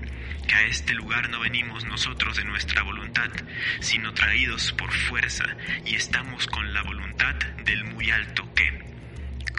Que 0.47 0.55
a 0.55 0.67
este 0.67 0.93
lugar 0.95 1.29
no 1.29 1.39
venimos 1.41 1.85
nosotros 1.85 2.37
de 2.37 2.45
nuestra 2.45 2.81
voluntad, 2.83 3.29
sino 3.79 4.13
traídos 4.13 4.73
por 4.73 4.91
fuerza, 4.91 5.45
y 5.85 5.95
estamos 5.95 6.47
con 6.47 6.73
la 6.73 6.81
voluntad 6.83 7.35
del 7.63 7.83
muy 7.85 8.09
alto 8.09 8.43
que. 8.55 8.81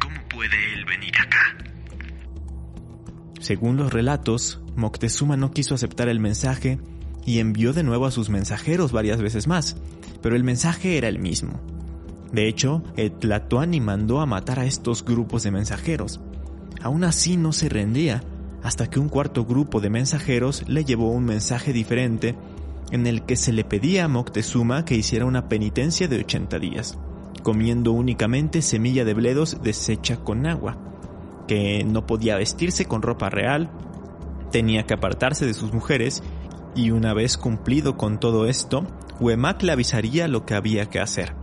¿Cómo 0.00 0.28
puede 0.28 0.74
él 0.74 0.84
venir 0.84 1.14
acá? 1.16 1.56
Según 3.38 3.76
los 3.76 3.92
relatos, 3.92 4.60
Moctezuma 4.74 5.36
no 5.36 5.52
quiso 5.52 5.74
aceptar 5.74 6.08
el 6.08 6.18
mensaje 6.18 6.78
y 7.24 7.38
envió 7.38 7.72
de 7.72 7.82
nuevo 7.82 8.06
a 8.06 8.10
sus 8.10 8.30
mensajeros 8.30 8.92
varias 8.92 9.20
veces 9.20 9.46
más, 9.46 9.76
pero 10.22 10.36
el 10.36 10.44
mensaje 10.44 10.96
era 10.96 11.08
el 11.08 11.18
mismo. 11.18 11.60
De 12.32 12.48
hecho, 12.48 12.82
el 12.96 13.12
mandó 13.82 14.20
a 14.20 14.26
matar 14.26 14.58
a 14.58 14.64
estos 14.64 15.04
grupos 15.04 15.42
de 15.42 15.50
mensajeros. 15.50 16.20
Aún 16.82 17.04
así 17.04 17.36
no 17.36 17.52
se 17.52 17.68
rendía, 17.68 18.22
hasta 18.62 18.88
que 18.88 19.00
un 19.00 19.08
cuarto 19.08 19.44
grupo 19.44 19.80
de 19.80 19.90
mensajeros 19.90 20.64
le 20.68 20.84
llevó 20.84 21.10
un 21.10 21.24
mensaje 21.24 21.72
diferente 21.72 22.36
en 22.90 23.06
el 23.06 23.22
que 23.24 23.36
se 23.36 23.52
le 23.52 23.64
pedía 23.64 24.04
a 24.04 24.08
Moctezuma 24.08 24.84
que 24.84 24.94
hiciera 24.94 25.24
una 25.24 25.48
penitencia 25.48 26.08
de 26.08 26.18
80 26.18 26.58
días, 26.58 26.98
comiendo 27.42 27.92
únicamente 27.92 28.62
semilla 28.62 29.04
de 29.04 29.14
bledos 29.14 29.58
deshecha 29.62 30.18
con 30.18 30.46
agua, 30.46 30.76
que 31.48 31.84
no 31.84 32.06
podía 32.06 32.36
vestirse 32.36 32.84
con 32.84 33.02
ropa 33.02 33.30
real, 33.30 33.70
tenía 34.50 34.84
que 34.84 34.94
apartarse 34.94 35.46
de 35.46 35.54
sus 35.54 35.72
mujeres 35.72 36.22
y 36.74 36.90
una 36.90 37.14
vez 37.14 37.36
cumplido 37.36 37.96
con 37.96 38.20
todo 38.20 38.46
esto, 38.46 38.86
Huemac 39.20 39.62
le 39.62 39.72
avisaría 39.72 40.28
lo 40.28 40.44
que 40.44 40.54
había 40.54 40.86
que 40.86 41.00
hacer. 41.00 41.41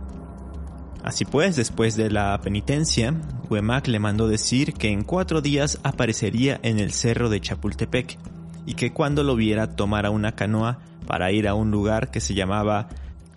Así 1.02 1.24
pues, 1.24 1.56
después 1.56 1.96
de 1.96 2.10
la 2.10 2.38
penitencia, 2.42 3.14
Huemac 3.48 3.88
le 3.88 3.98
mandó 3.98 4.28
decir 4.28 4.74
que 4.74 4.88
en 4.88 5.02
cuatro 5.02 5.40
días 5.40 5.78
aparecería 5.82 6.60
en 6.62 6.78
el 6.78 6.92
cerro 6.92 7.30
de 7.30 7.40
Chapultepec 7.40 8.18
y 8.66 8.74
que 8.74 8.92
cuando 8.92 9.24
lo 9.24 9.34
viera 9.34 9.74
tomara 9.76 10.10
una 10.10 10.32
canoa 10.32 10.78
para 11.06 11.32
ir 11.32 11.48
a 11.48 11.54
un 11.54 11.70
lugar 11.70 12.10
que 12.10 12.20
se 12.20 12.34
llamaba 12.34 12.88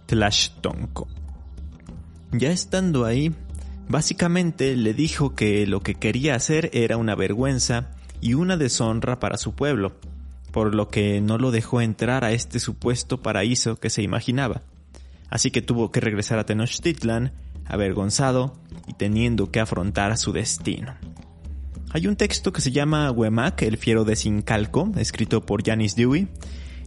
Tlashtonco. 0.06 1.08
Ya 2.32 2.52
estando 2.52 3.06
ahí, 3.06 3.34
básicamente 3.88 4.76
le 4.76 4.94
dijo 4.94 5.34
que 5.34 5.66
lo 5.66 5.80
que 5.82 5.96
quería 5.96 6.36
hacer 6.36 6.70
era 6.74 6.98
una 6.98 7.16
vergüenza 7.16 7.92
y 8.22 8.34
una 8.34 8.58
deshonra 8.58 9.20
para 9.20 9.38
su 9.38 9.54
pueblo, 9.54 9.94
por 10.52 10.76
lo 10.76 10.90
que 10.90 11.22
no 11.22 11.38
lo 11.38 11.52
dejó 11.52 11.82
entrar 11.82 12.26
a 12.26 12.32
este 12.32 12.60
supuesto 12.60 13.22
paraíso 13.22 13.78
que 13.78 13.90
se 13.90 14.02
imaginaba. 14.02 14.62
Así 15.30 15.50
que 15.50 15.62
tuvo 15.62 15.92
que 15.92 16.00
regresar 16.00 16.38
a 16.40 16.46
Tenochtitlan, 16.46 17.32
avergonzado 17.66 18.54
y 18.88 18.94
teniendo 18.94 19.52
que 19.52 19.60
afrontar 19.60 20.18
su 20.18 20.32
destino. 20.32 20.94
Hay 21.92 22.08
un 22.08 22.16
texto 22.16 22.52
que 22.52 22.62
se 22.62 22.72
llama 22.72 23.12
Huemac, 23.12 23.62
el 23.62 23.78
fiero 23.78 24.04
de 24.04 24.16
Sincalco, 24.16 24.92
escrito 24.98 25.46
por 25.46 25.64
Janis 25.64 25.96
Dewey, 25.96 26.28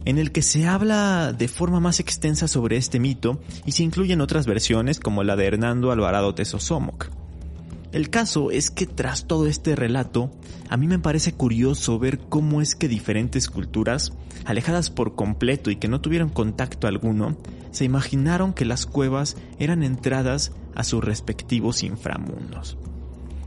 en 0.03 0.17
el 0.17 0.31
que 0.31 0.41
se 0.41 0.67
habla 0.67 1.33
de 1.33 1.47
forma 1.47 1.79
más 1.79 1.99
extensa 1.99 2.47
sobre 2.47 2.77
este 2.77 2.99
mito 2.99 3.41
y 3.65 3.71
se 3.71 3.83
incluyen 3.83 4.21
otras 4.21 4.45
versiones 4.45 4.99
como 4.99 5.23
la 5.23 5.35
de 5.35 5.45
Hernando 5.45 5.91
Alvarado 5.91 6.35
Tesosomoc. 6.35 7.09
El 7.97 8.11
caso 8.11 8.51
es 8.51 8.69
que 8.69 8.85
tras 8.85 9.25
todo 9.25 9.47
este 9.47 9.75
relato, 9.75 10.29
a 10.69 10.77
mí 10.77 10.85
me 10.85 10.99
parece 10.99 11.33
curioso 11.33 11.97
ver 11.97 12.19
cómo 12.19 12.61
es 12.61 12.75
que 12.75 12.87
diferentes 12.87 13.49
culturas, 13.49 14.13
alejadas 14.45 14.91
por 14.91 15.15
completo 15.15 15.71
y 15.71 15.77
que 15.77 15.87
no 15.87 15.99
tuvieron 15.99 16.29
contacto 16.29 16.85
alguno, 16.85 17.35
se 17.71 17.85
imaginaron 17.85 18.53
que 18.53 18.65
las 18.65 18.85
cuevas 18.85 19.35
eran 19.57 19.81
entradas 19.81 20.51
a 20.75 20.83
sus 20.83 21.03
respectivos 21.03 21.81
inframundos. 21.81 22.77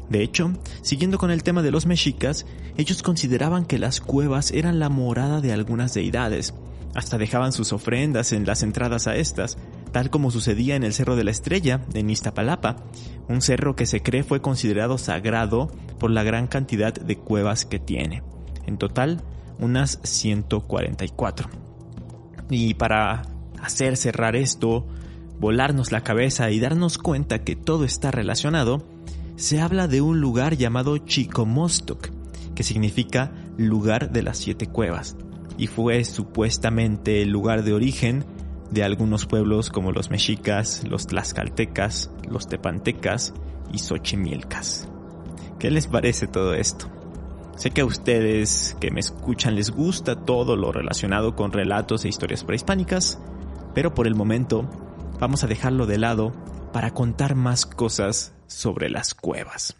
De 0.09 0.21
hecho, 0.21 0.53
siguiendo 0.83 1.17
con 1.17 1.31
el 1.31 1.45
tema 1.45 1.63
de 1.63 1.71
los 1.71 1.87
mexicas, 1.87 2.45
ellos 2.77 3.05
consideraban 3.05 3.65
que 3.65 3.79
las 3.79 4.01
cuevas 4.01 4.51
eran 4.51 4.81
la 4.81 4.89
morada 4.89 5.41
de 5.41 5.53
algunas 5.53 5.95
deidades, 5.95 6.55
hasta 6.97 7.19
dejaban 7.19 7.53
sus 7.53 7.73
ofrendas 7.73 8.33
en 8.33 8.47
las 8.47 8.65
entradas 8.65 9.07
a 9.07 9.15
estas, 9.15 9.59
tal 9.91 10.11
como 10.11 10.31
sucedía 10.31 10.77
en 10.77 10.85
el 10.85 10.93
Cerro 10.93 11.17
de 11.17 11.25
la 11.25 11.31
Estrella, 11.31 11.83
en 11.95 12.11
Iztapalapa, 12.11 12.77
un 13.29 13.43
cerro 13.43 13.77
que 13.77 13.87
se 13.87 14.03
cree 14.03 14.23
fue 14.23 14.41
considerado 14.41 14.99
sagrado 14.99 15.71
por 15.99 16.11
la 16.11 16.23
gran 16.23 16.47
cantidad 16.47 16.93
de 16.93 17.17
cuevas 17.17 17.65
que 17.65 17.79
tiene. 17.79 18.23
En 18.67 18.79
total, 18.79 19.23
unas 19.59 20.01
144. 20.03 21.49
Y 22.51 22.75
para 22.75 23.23
hacer 23.63 23.97
cerrar 23.97 24.37
esto, 24.37 24.87
volarnos 25.39 25.93
la 25.93 26.03
cabeza 26.03 26.51
y 26.51 26.61
darnos 26.61 26.99
cuenta 26.99 27.45
que 27.45 27.57
todo 27.57 27.85
está 27.85 28.11
relacionado, 28.11 28.85
se 29.37 29.61
habla 29.61 29.89
de 29.89 30.01
un 30.01 30.21
lugar 30.21 30.57
llamado 30.57 30.99
Chicomostoc, 30.99 32.11
que 32.55 32.63
significa 32.63 33.33
lugar 33.57 34.11
de 34.11 34.23
las 34.23 34.39
siete 34.39 34.67
cuevas, 34.67 35.17
y 35.57 35.67
fue 35.67 36.05
supuestamente 36.05 37.23
el 37.23 37.31
lugar 37.31 37.63
de 37.63 37.73
origen 37.73 38.25
de 38.71 38.85
algunos 38.85 39.27
pueblos 39.27 39.71
como 39.71 39.93
los 39.93 40.11
mexicas, 40.11 40.85
los 40.89 41.07
tlaxcaltecas, 41.07 42.11
los 42.29 42.49
tepantecas 42.49 43.35
y 43.73 43.79
xochimilcas. 43.79 44.89
¿Qué 45.59 45.71
les 45.71 45.87
parece 45.87 46.27
todo 46.27 46.55
esto? 46.55 46.87
Sé 47.57 47.71
que 47.71 47.83
a 47.83 47.85
ustedes 47.85 48.77
que 48.81 48.91
me 48.91 49.01
escuchan 49.01 49.55
les 49.55 49.71
gusta 49.71 50.25
todo 50.25 50.57
lo 50.57 50.73
relacionado 50.73 51.37
con 51.37 51.53
relatos 51.53 52.05
e 52.05 52.09
historias 52.09 52.45
prehispánicas, 52.45 53.21
pero 53.75 53.93
por 53.93 54.07
el 54.07 54.15
momento 54.15 54.69
vamos 55.19 55.45
a 55.45 55.47
dejarlo 55.47 55.87
de 55.87 55.99
lado 55.99 56.33
para 56.73 56.93
contar 56.93 57.35
más 57.35 57.67
cosas 57.67 58.33
sobre 58.47 58.89
las 58.89 59.15
cuevas. 59.15 59.80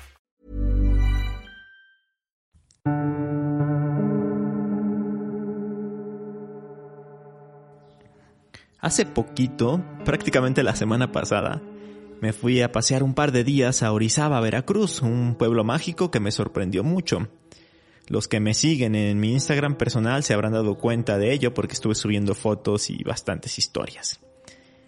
Hace 8.81 9.05
poquito, 9.05 9.85
prácticamente 10.05 10.63
la 10.63 10.75
semana 10.75 11.11
pasada, 11.11 11.61
me 12.19 12.33
fui 12.33 12.61
a 12.61 12.71
pasear 12.71 13.03
un 13.03 13.13
par 13.13 13.31
de 13.31 13.43
días 13.43 13.83
a 13.83 13.93
Orizaba, 13.93 14.41
Veracruz, 14.41 15.03
un 15.03 15.35
pueblo 15.35 15.63
mágico 15.63 16.09
que 16.09 16.19
me 16.19 16.31
sorprendió 16.31 16.83
mucho. 16.83 17.29
Los 18.07 18.27
que 18.27 18.39
me 18.39 18.55
siguen 18.55 18.95
en 18.95 19.19
mi 19.19 19.33
Instagram 19.33 19.75
personal 19.75 20.23
se 20.23 20.33
habrán 20.33 20.53
dado 20.53 20.79
cuenta 20.79 21.19
de 21.19 21.31
ello 21.31 21.53
porque 21.53 21.73
estuve 21.73 21.93
subiendo 21.93 22.33
fotos 22.33 22.89
y 22.89 23.03
bastantes 23.03 23.59
historias. 23.59 24.19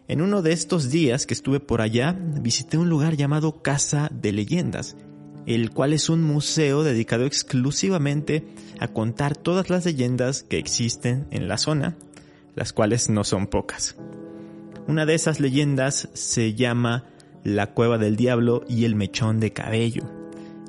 En 0.08 0.24
uno 0.24 0.42
de 0.42 0.54
estos 0.54 0.90
días 0.90 1.28
que 1.28 1.36
estuve 1.36 1.60
por 1.60 1.80
allá, 1.80 2.18
visité 2.20 2.80
un 2.80 2.90
lugar 2.90 3.16
llamado 3.16 3.62
Casa 3.62 4.10
de 4.12 4.32
Leyendas, 4.32 4.98
el 5.46 5.70
cual 5.70 5.94
es 5.94 6.10
un 6.10 6.24
museo 6.24 6.82
dedicado 6.82 7.26
exclusivamente 7.28 8.44
a 8.80 8.88
contar 8.88 9.38
todas 9.38 9.70
las 9.70 9.86
leyendas 9.86 10.42
que 10.42 10.58
existen 10.58 11.28
en 11.30 11.48
la 11.48 11.60
zona, 11.60 11.96
las 12.56 12.74
cuales 12.74 13.10
no 13.10 13.24
son 13.24 13.48
pocas. 13.48 13.96
Una 14.88 15.06
de 15.06 15.16
esas 15.16 15.40
leyendas 15.40 16.10
se 16.14 16.54
llama 16.54 17.06
La 17.44 17.74
Cueva 17.74 17.98
del 17.98 18.16
Diablo 18.16 18.64
y 18.68 18.86
el 18.86 18.96
Mechón 18.96 19.40
de 19.40 19.54
Cabello. 19.54 20.04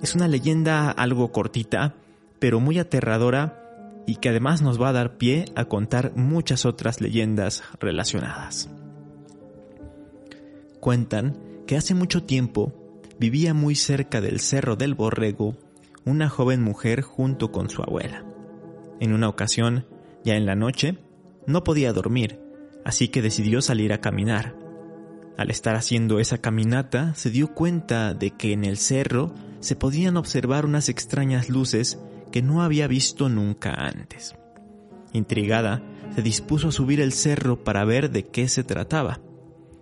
Es 0.03 0.15
una 0.15 0.29
leyenda 0.29 0.91
algo 0.91 1.33
cortita, 1.33 1.95
pero 2.39 2.61
muy 2.61 2.79
aterradora 2.79 3.61
y 4.07 4.17
que 4.17 4.29
además 4.29 4.63
nos 4.63 4.81
va 4.81 4.91
a 4.91 4.93
dar 4.93 5.17
pie 5.17 5.47
a 5.57 5.65
contar 5.65 6.13
muchas 6.15 6.65
otras 6.65 7.01
leyendas 7.01 7.63
relacionadas. 7.81 8.69
Cuentan 10.81 11.39
que 11.67 11.77
hace 11.77 11.95
mucho 11.95 12.23
tiempo 12.23 12.73
vivía 13.19 13.55
muy 13.55 13.75
cerca 13.75 14.21
del 14.21 14.41
Cerro 14.41 14.77
del 14.77 14.95
Borrego 14.95 15.57
una 16.05 16.29
joven 16.29 16.63
mujer 16.63 17.01
junto 17.01 17.51
con 17.51 17.71
su 17.71 17.83
abuela. 17.83 18.25
En 19.01 19.13
una 19.13 19.29
ocasión, 19.29 19.87
ya 20.25 20.35
en 20.35 20.45
la 20.45 20.55
noche, 20.55 20.99
no 21.47 21.65
podía 21.65 21.93
dormir, 21.93 22.41
así 22.85 23.09
que 23.09 23.23
decidió 23.23 23.63
salir 23.63 23.93
a 23.93 24.01
caminar. 24.01 24.57
Al 25.37 25.51
estar 25.51 25.75
haciendo 25.75 26.21
esa 26.21 26.39
caminata, 26.39 27.15
se 27.15 27.31
dio 27.31 27.55
cuenta 27.55 28.15
de 28.15 28.31
que 28.31 28.53
en 28.53 28.65
el 28.65 28.77
cerro 28.77 29.35
se 29.61 29.75
podían 29.75 30.17
observar 30.17 30.65
unas 30.65 30.89
extrañas 30.89 31.49
luces 31.49 31.99
que 32.31 32.43
no 32.43 32.63
había 32.63 32.87
visto 32.87 33.29
nunca 33.29 33.73
antes. 33.75 34.37
Intrigada, 35.13 35.83
se 36.15 36.23
dispuso 36.23 36.69
a 36.69 36.73
subir 36.73 37.01
el 37.01 37.13
cerro 37.13 37.65
para 37.65 37.85
ver 37.85 38.11
de 38.11 38.27
qué 38.27 38.47
se 38.49 38.63
trataba. 38.63 39.21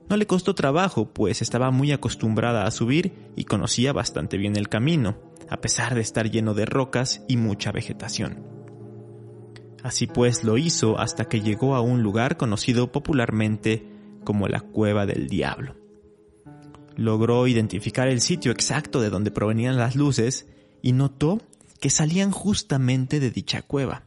No 0.09 0.17
le 0.17 0.27
costó 0.27 0.55
trabajo, 0.55 1.13
pues 1.13 1.43
estaba 1.43 1.71
muy 1.71 1.93
acostumbrada 1.93 2.67
a 2.67 2.71
subir 2.71 3.31
y 3.37 3.45
conocía 3.45 3.93
bastante 3.93 4.37
bien 4.37 4.57
el 4.57 4.69
camino, 4.69 5.17
a 5.49 5.61
pesar 5.61 5.95
de 5.95 6.01
estar 6.01 6.31
lleno 6.31 6.55
de 6.55 6.67
rocas 6.67 7.23
y 7.29 7.37
mucha 7.37 7.73
vegetación. 7.73 8.62
Así 9.83 10.07
pues 10.07 10.45
lo 10.45 10.59
hizo 10.59 10.99
hasta 10.99 11.25
que 11.25 11.41
llegó 11.41 11.75
a 11.75 11.81
un 11.81 12.03
lugar 12.03 12.37
conocido 12.37 12.93
popularmente 12.93 13.87
como 14.25 14.49
la 14.49 14.61
cueva 14.61 15.07
del 15.07 15.29
diablo. 15.29 15.75
Logró 16.95 17.47
identificar 17.47 18.09
el 18.09 18.21
sitio 18.21 18.53
exacto 18.53 19.01
de 19.01 19.11
donde 19.11 19.31
provenían 19.31 19.77
las 19.77 19.97
luces 19.97 20.47
y 20.83 20.93
notó 20.93 21.41
que 21.81 21.91
salían 21.91 22.31
justamente 22.31 23.19
de 23.19 23.31
dicha 23.31 23.63
cueva. 23.63 24.05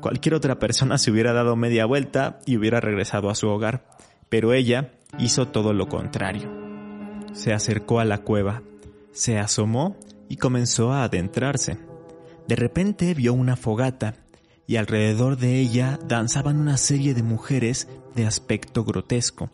Cualquier 0.00 0.34
otra 0.34 0.58
persona 0.58 0.96
se 0.96 1.10
hubiera 1.10 1.34
dado 1.34 1.56
media 1.56 1.84
vuelta 1.84 2.38
y 2.46 2.56
hubiera 2.56 2.80
regresado 2.80 3.28
a 3.28 3.34
su 3.34 3.48
hogar, 3.48 3.84
pero 4.30 4.54
ella 4.54 4.92
hizo 5.18 5.48
todo 5.48 5.74
lo 5.74 5.88
contrario. 5.88 6.50
Se 7.32 7.52
acercó 7.52 8.00
a 8.00 8.06
la 8.06 8.18
cueva, 8.18 8.62
se 9.12 9.38
asomó 9.38 9.96
y 10.30 10.36
comenzó 10.36 10.92
a 10.92 11.04
adentrarse. 11.04 11.76
De 12.48 12.56
repente 12.56 13.12
vio 13.12 13.34
una 13.34 13.56
fogata 13.56 14.14
y 14.70 14.76
alrededor 14.76 15.36
de 15.36 15.58
ella 15.58 15.98
danzaban 16.06 16.60
una 16.60 16.76
serie 16.76 17.12
de 17.12 17.24
mujeres 17.24 17.88
de 18.14 18.24
aspecto 18.24 18.84
grotesco. 18.84 19.50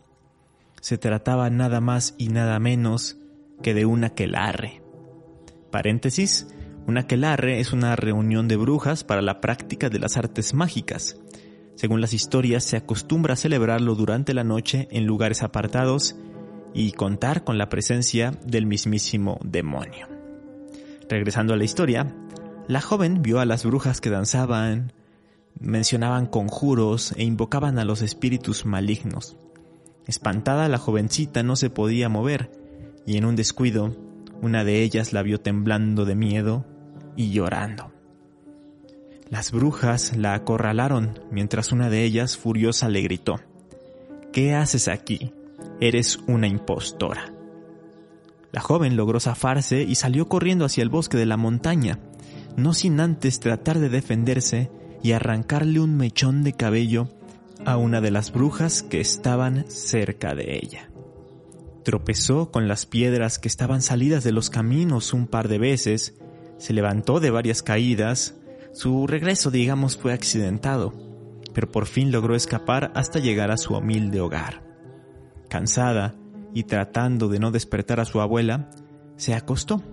Se 0.83 0.99
trataba 0.99 1.49
nada 1.49 1.81
más 1.81 2.15
y 2.19 2.29
nada 2.29 2.59
menos 2.59 3.17
que 3.63 3.73
de 3.73 3.87
una 3.87 4.11
quelarre. 4.11 4.83
Paréntesis, 5.71 6.49
una 6.87 7.01
aquelarre 7.01 7.61
es 7.61 7.73
una 7.73 7.97
reunión 7.97 8.47
de 8.47 8.57
brujas 8.57 9.05
para 9.05 9.23
la 9.23 9.41
práctica 9.41 9.89
de 9.89 10.01
las 10.01 10.19
artes 10.19 10.53
mágicas. 10.53 11.19
Según 11.77 12.03
las 12.03 12.13
historias, 12.13 12.65
se 12.65 12.77
acostumbra 12.77 13.33
a 13.33 13.39
celebrarlo 13.39 13.95
durante 13.95 14.35
la 14.35 14.45
noche 14.45 14.87
en 14.91 15.07
lugares 15.07 15.43
apartados 15.43 16.15
y 16.75 16.93
contar 16.93 17.43
con 17.43 17.57
la 17.57 17.71
presencia 17.71 18.33
del 18.45 18.67
mismísimo 18.67 19.39
demonio. 19.43 20.09
Regresando 21.09 21.55
a 21.55 21.57
la 21.57 21.65
historia, 21.65 22.15
la 22.69 22.83
joven 22.83 23.23
vio 23.23 23.41
a 23.41 23.47
las 23.47 23.65
brujas 23.65 24.03
que 24.03 24.11
danzaban, 24.11 24.93
mencionaban 25.59 26.27
conjuros 26.27 27.13
e 27.17 27.25
invocaban 27.25 27.79
a 27.79 27.85
los 27.85 28.03
espíritus 28.03 28.67
malignos. 28.67 29.37
Espantada, 30.07 30.69
la 30.69 30.79
jovencita 30.79 31.43
no 31.43 31.57
se 31.57 31.71
podía 31.71 32.09
mover, 32.09 32.51
y 33.07 33.17
en 33.17 33.25
un 33.25 33.37
descuido, 33.37 33.97
una 34.43 34.65
de 34.65 34.83
ellas 34.83 35.13
la 35.13 35.23
vio 35.23 35.41
temblando 35.41 36.05
de 36.05 36.15
miedo 36.15 36.65
y 37.17 37.31
llorando. 37.31 37.93
Las 39.29 39.51
brujas 39.51 40.17
la 40.17 40.35
acorralaron 40.35 41.19
mientras 41.31 41.73
una 41.73 41.91
de 41.91 42.05
ellas 42.05 42.37
furiosa 42.37 42.89
le 42.89 43.03
gritó, 43.03 43.41
¿Qué 44.33 44.55
haces 44.55 44.87
aquí? 44.87 45.33
Eres 45.81 46.19
una 46.29 46.47
impostora. 46.47 47.33
La 48.53 48.61
joven 48.61 48.97
logró 48.97 49.19
zafarse 49.19 49.83
y 49.83 49.97
salió 49.97 50.29
corriendo 50.29 50.65
hacia 50.65 50.83
el 50.83 50.91
bosque 50.91 51.17
de 51.17 51.27
la 51.27 51.37
montaña, 51.37 51.99
no 52.57 52.73
sin 52.73 53.01
antes 53.01 53.41
tratar 53.41 53.79
de 53.79 53.89
defenderse 53.89 54.71
y 55.07 55.13
arrancarle 55.13 55.79
un 55.79 55.97
mechón 55.97 56.43
de 56.43 56.53
cabello 56.53 57.07
a 57.65 57.77
una 57.77 58.01
de 58.01 58.11
las 58.11 58.33
brujas 58.33 58.83
que 58.83 59.01
estaban 59.01 59.65
cerca 59.71 60.35
de 60.35 60.57
ella. 60.57 60.91
Tropezó 61.85 62.51
con 62.51 62.67
las 62.67 62.87
piedras 62.87 63.39
que 63.39 63.47
estaban 63.47 63.83
salidas 63.83 64.25
de 64.25 64.33
los 64.33 64.51
caminos 64.51 65.13
un 65.13 65.29
par 65.29 65.47
de 65.47 65.59
veces, 65.59 66.17
se 66.59 66.73
levantó 66.73 67.21
de 67.21 67.31
varias 67.31 67.63
caídas, 67.63 68.35
su 68.73 69.07
regreso 69.07 69.53
digamos 69.53 69.97
fue 69.97 70.13
accidentado, 70.13 70.93
pero 71.55 71.71
por 71.71 71.87
fin 71.87 72.11
logró 72.11 72.35
escapar 72.35 72.91
hasta 72.97 73.21
llegar 73.21 73.53
a 73.53 73.59
su 73.59 73.77
humilde 73.77 74.21
hogar. 74.21 74.65
Cansada 75.49 76.17
y 76.53 76.65
tratando 76.65 77.29
de 77.29 77.39
no 77.39 77.53
despertar 77.53 78.01
a 78.01 78.07
su 78.07 78.21
abuela, 78.21 78.71
se 79.15 79.35
acostó 79.35 79.85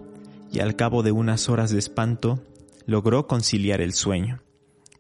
y 0.51 0.59
al 0.59 0.75
cabo 0.75 1.03
de 1.03 1.11
unas 1.11 1.49
horas 1.49 1.69
de 1.69 1.77
espanto 1.77 2.43
logró 2.87 3.27
conciliar 3.27 3.79
el 3.79 3.93
sueño. 3.93 4.42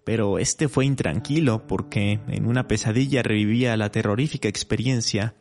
Pero 0.03 0.37
este 0.37 0.67
fue 0.67 0.85
intranquilo 0.85 1.65
porque 1.65 2.19
en 2.27 2.45
una 2.45 2.67
pesadilla 2.67 3.23
revivía 3.23 3.77
la 3.77 3.89
terrorífica 3.89 4.49
experiencia 4.49 5.35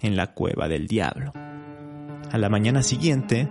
en 0.00 0.16
la 0.16 0.34
cueva 0.34 0.68
del 0.68 0.86
diablo. 0.86 1.32
A 1.34 2.38
la 2.38 2.48
mañana 2.48 2.82
siguiente, 2.82 3.48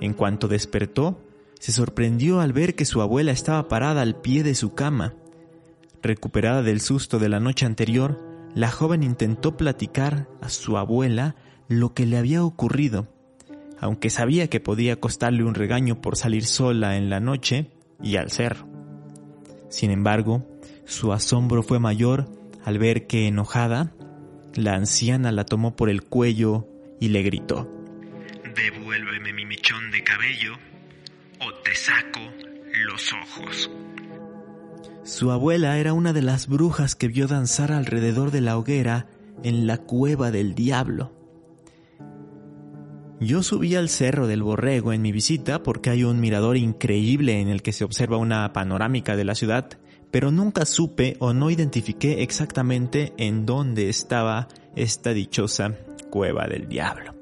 en 0.00 0.14
cuanto 0.14 0.46
despertó, 0.48 1.20
se 1.58 1.72
sorprendió 1.72 2.40
al 2.40 2.52
ver 2.52 2.74
que 2.74 2.84
su 2.84 3.02
abuela 3.02 3.32
estaba 3.32 3.68
parada 3.68 4.02
al 4.02 4.20
pie 4.20 4.42
de 4.42 4.54
su 4.54 4.74
cama. 4.74 5.14
Recuperada 6.02 6.62
del 6.62 6.80
susto 6.80 7.18
de 7.18 7.28
la 7.28 7.40
noche 7.40 7.66
anterior, 7.66 8.18
la 8.54 8.70
joven 8.70 9.02
intentó 9.02 9.56
platicar 9.56 10.28
a 10.40 10.48
su 10.48 10.78
abuela 10.78 11.36
lo 11.68 11.92
que 11.92 12.06
le 12.06 12.16
había 12.16 12.44
ocurrido, 12.44 13.08
aunque 13.78 14.10
sabía 14.10 14.48
que 14.48 14.60
podía 14.60 14.98
costarle 14.98 15.44
un 15.44 15.54
regaño 15.54 16.00
por 16.00 16.16
salir 16.16 16.44
sola 16.44 16.96
en 16.96 17.10
la 17.10 17.20
noche 17.20 17.70
y 18.02 18.16
al 18.16 18.30
cerro. 18.30 18.69
Sin 19.70 19.90
embargo, 19.90 20.46
su 20.84 21.12
asombro 21.12 21.62
fue 21.62 21.78
mayor 21.78 22.28
al 22.64 22.78
ver 22.78 23.06
que, 23.06 23.26
enojada, 23.26 23.94
la 24.54 24.74
anciana 24.74 25.32
la 25.32 25.44
tomó 25.44 25.76
por 25.76 25.88
el 25.88 26.02
cuello 26.02 26.66
y 27.00 27.08
le 27.08 27.22
gritó. 27.22 27.70
Devuélveme 28.54 29.32
mi 29.32 29.46
mechón 29.46 29.90
de 29.90 30.02
cabello 30.02 30.54
o 31.40 31.54
te 31.62 31.74
saco 31.74 32.20
los 32.86 33.12
ojos. 33.12 33.70
Su 35.04 35.30
abuela 35.30 35.78
era 35.78 35.92
una 35.92 36.12
de 36.12 36.22
las 36.22 36.46
brujas 36.46 36.94
que 36.94 37.08
vio 37.08 37.26
danzar 37.26 37.72
alrededor 37.72 38.30
de 38.30 38.40
la 38.40 38.58
hoguera 38.58 39.06
en 39.42 39.66
la 39.66 39.78
cueva 39.78 40.30
del 40.30 40.54
diablo. 40.54 41.12
Yo 43.22 43.42
subí 43.42 43.74
al 43.74 43.90
Cerro 43.90 44.26
del 44.26 44.42
Borrego 44.42 44.94
en 44.94 45.02
mi 45.02 45.12
visita 45.12 45.62
porque 45.62 45.90
hay 45.90 46.04
un 46.04 46.20
mirador 46.20 46.56
increíble 46.56 47.38
en 47.38 47.48
el 47.48 47.60
que 47.60 47.74
se 47.74 47.84
observa 47.84 48.16
una 48.16 48.50
panorámica 48.54 49.14
de 49.14 49.24
la 49.24 49.34
ciudad, 49.34 49.68
pero 50.10 50.30
nunca 50.30 50.64
supe 50.64 51.18
o 51.18 51.34
no 51.34 51.50
identifiqué 51.50 52.22
exactamente 52.22 53.12
en 53.18 53.44
dónde 53.44 53.90
estaba 53.90 54.48
esta 54.74 55.12
dichosa 55.12 55.76
cueva 56.08 56.46
del 56.46 56.66
diablo. 56.66 57.14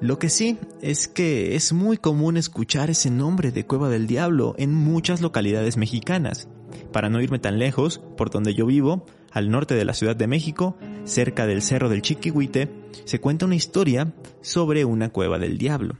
Lo 0.00 0.18
que 0.18 0.30
sí 0.30 0.58
es 0.80 1.08
que 1.08 1.56
es 1.56 1.74
muy 1.74 1.98
común 1.98 2.38
escuchar 2.38 2.88
ese 2.88 3.10
nombre 3.10 3.52
de 3.52 3.66
Cueva 3.66 3.90
del 3.90 4.06
Diablo 4.06 4.54
en 4.58 4.74
muchas 4.74 5.20
localidades 5.20 5.76
mexicanas. 5.76 6.48
Para 6.90 7.10
no 7.10 7.20
irme 7.20 7.38
tan 7.38 7.58
lejos, 7.58 8.00
por 8.16 8.30
donde 8.30 8.54
yo 8.54 8.66
vivo, 8.66 9.06
al 9.34 9.50
norte 9.50 9.74
de 9.74 9.84
la 9.84 9.94
Ciudad 9.94 10.14
de 10.14 10.28
México, 10.28 10.78
cerca 11.04 11.46
del 11.46 11.60
Cerro 11.60 11.88
del 11.88 12.02
Chiquihuite, 12.02 12.72
se 13.04 13.20
cuenta 13.20 13.44
una 13.44 13.56
historia 13.56 14.14
sobre 14.40 14.84
una 14.84 15.10
cueva 15.10 15.38
del 15.38 15.58
diablo. 15.58 15.96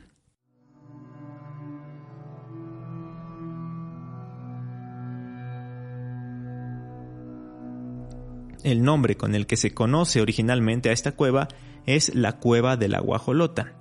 El 8.62 8.82
nombre 8.82 9.16
con 9.16 9.34
el 9.34 9.46
que 9.46 9.58
se 9.58 9.74
conoce 9.74 10.22
originalmente 10.22 10.88
a 10.88 10.92
esta 10.92 11.12
cueva 11.12 11.48
es 11.84 12.14
la 12.14 12.38
Cueva 12.38 12.78
de 12.78 12.88
la 12.88 13.00
Guajolota, 13.00 13.74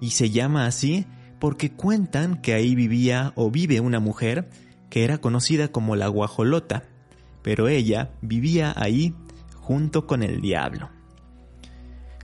y 0.00 0.10
se 0.10 0.30
llama 0.30 0.66
así 0.66 1.06
porque 1.40 1.72
cuentan 1.72 2.40
que 2.40 2.54
ahí 2.54 2.76
vivía 2.76 3.32
o 3.34 3.50
vive 3.50 3.80
una 3.80 3.98
mujer 3.98 4.48
que 4.90 5.02
era 5.02 5.18
conocida 5.18 5.68
como 5.68 5.96
la 5.96 6.06
guajolota, 6.06 6.84
pero 7.42 7.68
ella 7.68 8.12
vivía 8.20 8.72
ahí 8.76 9.14
junto 9.56 10.06
con 10.06 10.22
el 10.22 10.40
diablo. 10.40 10.90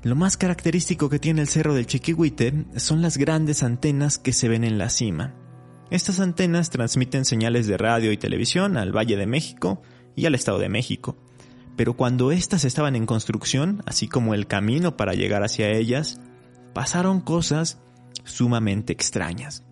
Lo 0.03 0.15
más 0.15 0.37
característico 0.37 1.09
que 1.09 1.19
tiene 1.19 1.41
el 1.41 1.49
cerro 1.49 1.75
del 1.75 1.87
Chiquihuite 1.87 2.67
son 2.77 3.03
las 3.03 3.19
grandes 3.19 3.63
antenas 3.63 4.19
que 4.19 4.33
se 4.33 4.49
ven 4.49 4.65
en 4.65 4.79
la 4.79 4.91
cima. 4.91 5.35
Estas 5.91 6.21
antenas 6.21 6.71
transmiten 6.71 7.25
señales 7.25 7.67
de 7.67 7.79
radio 7.79 8.13
y 8.13 8.17
televisión 8.17 8.77
al 8.77 8.97
Valle 8.97 9.17
de 9.17 9.27
México 9.27 9.83
y 10.15 10.27
al 10.27 10.35
Estado 10.35 10.59
de 10.59 10.69
México, 10.69 11.17
pero 11.77 11.95
cuando 11.95 12.33
éstas 12.33 12.65
estaban 12.65 12.97
en 12.97 13.07
construcción, 13.07 13.83
así 13.87 14.09
como 14.09 14.35
el 14.35 14.49
camino 14.49 14.97
para 14.97 15.15
llegar 15.15 15.45
hacia 15.45 15.71
ellas, 15.71 16.21
pasaron 16.75 17.21
cosas 17.21 17.81
sumamente 18.25 18.93
extrañas. 18.93 19.65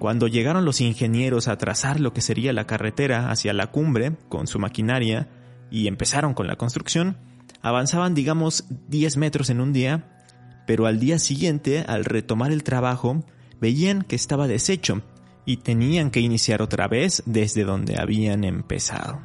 Cuando 0.00 0.28
llegaron 0.28 0.64
los 0.64 0.80
ingenieros 0.80 1.46
a 1.46 1.58
trazar 1.58 2.00
lo 2.00 2.14
que 2.14 2.22
sería 2.22 2.54
la 2.54 2.66
carretera 2.66 3.30
hacia 3.30 3.52
la 3.52 3.66
cumbre 3.66 4.16
con 4.30 4.46
su 4.46 4.58
maquinaria 4.58 5.28
y 5.70 5.88
empezaron 5.88 6.32
con 6.32 6.46
la 6.46 6.56
construcción, 6.56 7.18
avanzaban 7.60 8.14
digamos 8.14 8.64
10 8.88 9.18
metros 9.18 9.50
en 9.50 9.60
un 9.60 9.74
día, 9.74 10.24
pero 10.66 10.86
al 10.86 11.00
día 11.00 11.18
siguiente, 11.18 11.84
al 11.86 12.06
retomar 12.06 12.50
el 12.50 12.62
trabajo, 12.62 13.22
veían 13.60 14.00
que 14.00 14.16
estaba 14.16 14.48
deshecho 14.48 15.02
y 15.44 15.58
tenían 15.58 16.10
que 16.10 16.20
iniciar 16.20 16.62
otra 16.62 16.88
vez 16.88 17.22
desde 17.26 17.64
donde 17.64 18.00
habían 18.00 18.44
empezado. 18.44 19.20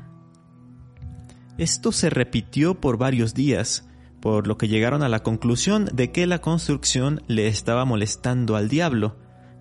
Esto 1.57 1.93
se 1.93 2.09
repitió 2.09 2.81
por 2.81 2.97
varios 2.97 3.33
días, 3.33 3.87
por 4.19 4.45
lo 4.45 4.57
que 4.57 4.67
llegaron 4.67 5.03
a 5.03 5.07
la 5.09 5.23
conclusión 5.23 5.85
de 5.93 6.11
que 6.11 6.27
la 6.27 6.41
construcción 6.41 7.23
le 7.27 7.47
estaba 7.47 7.85
molestando 7.85 8.57
al 8.57 8.67
diablo, 8.67 9.15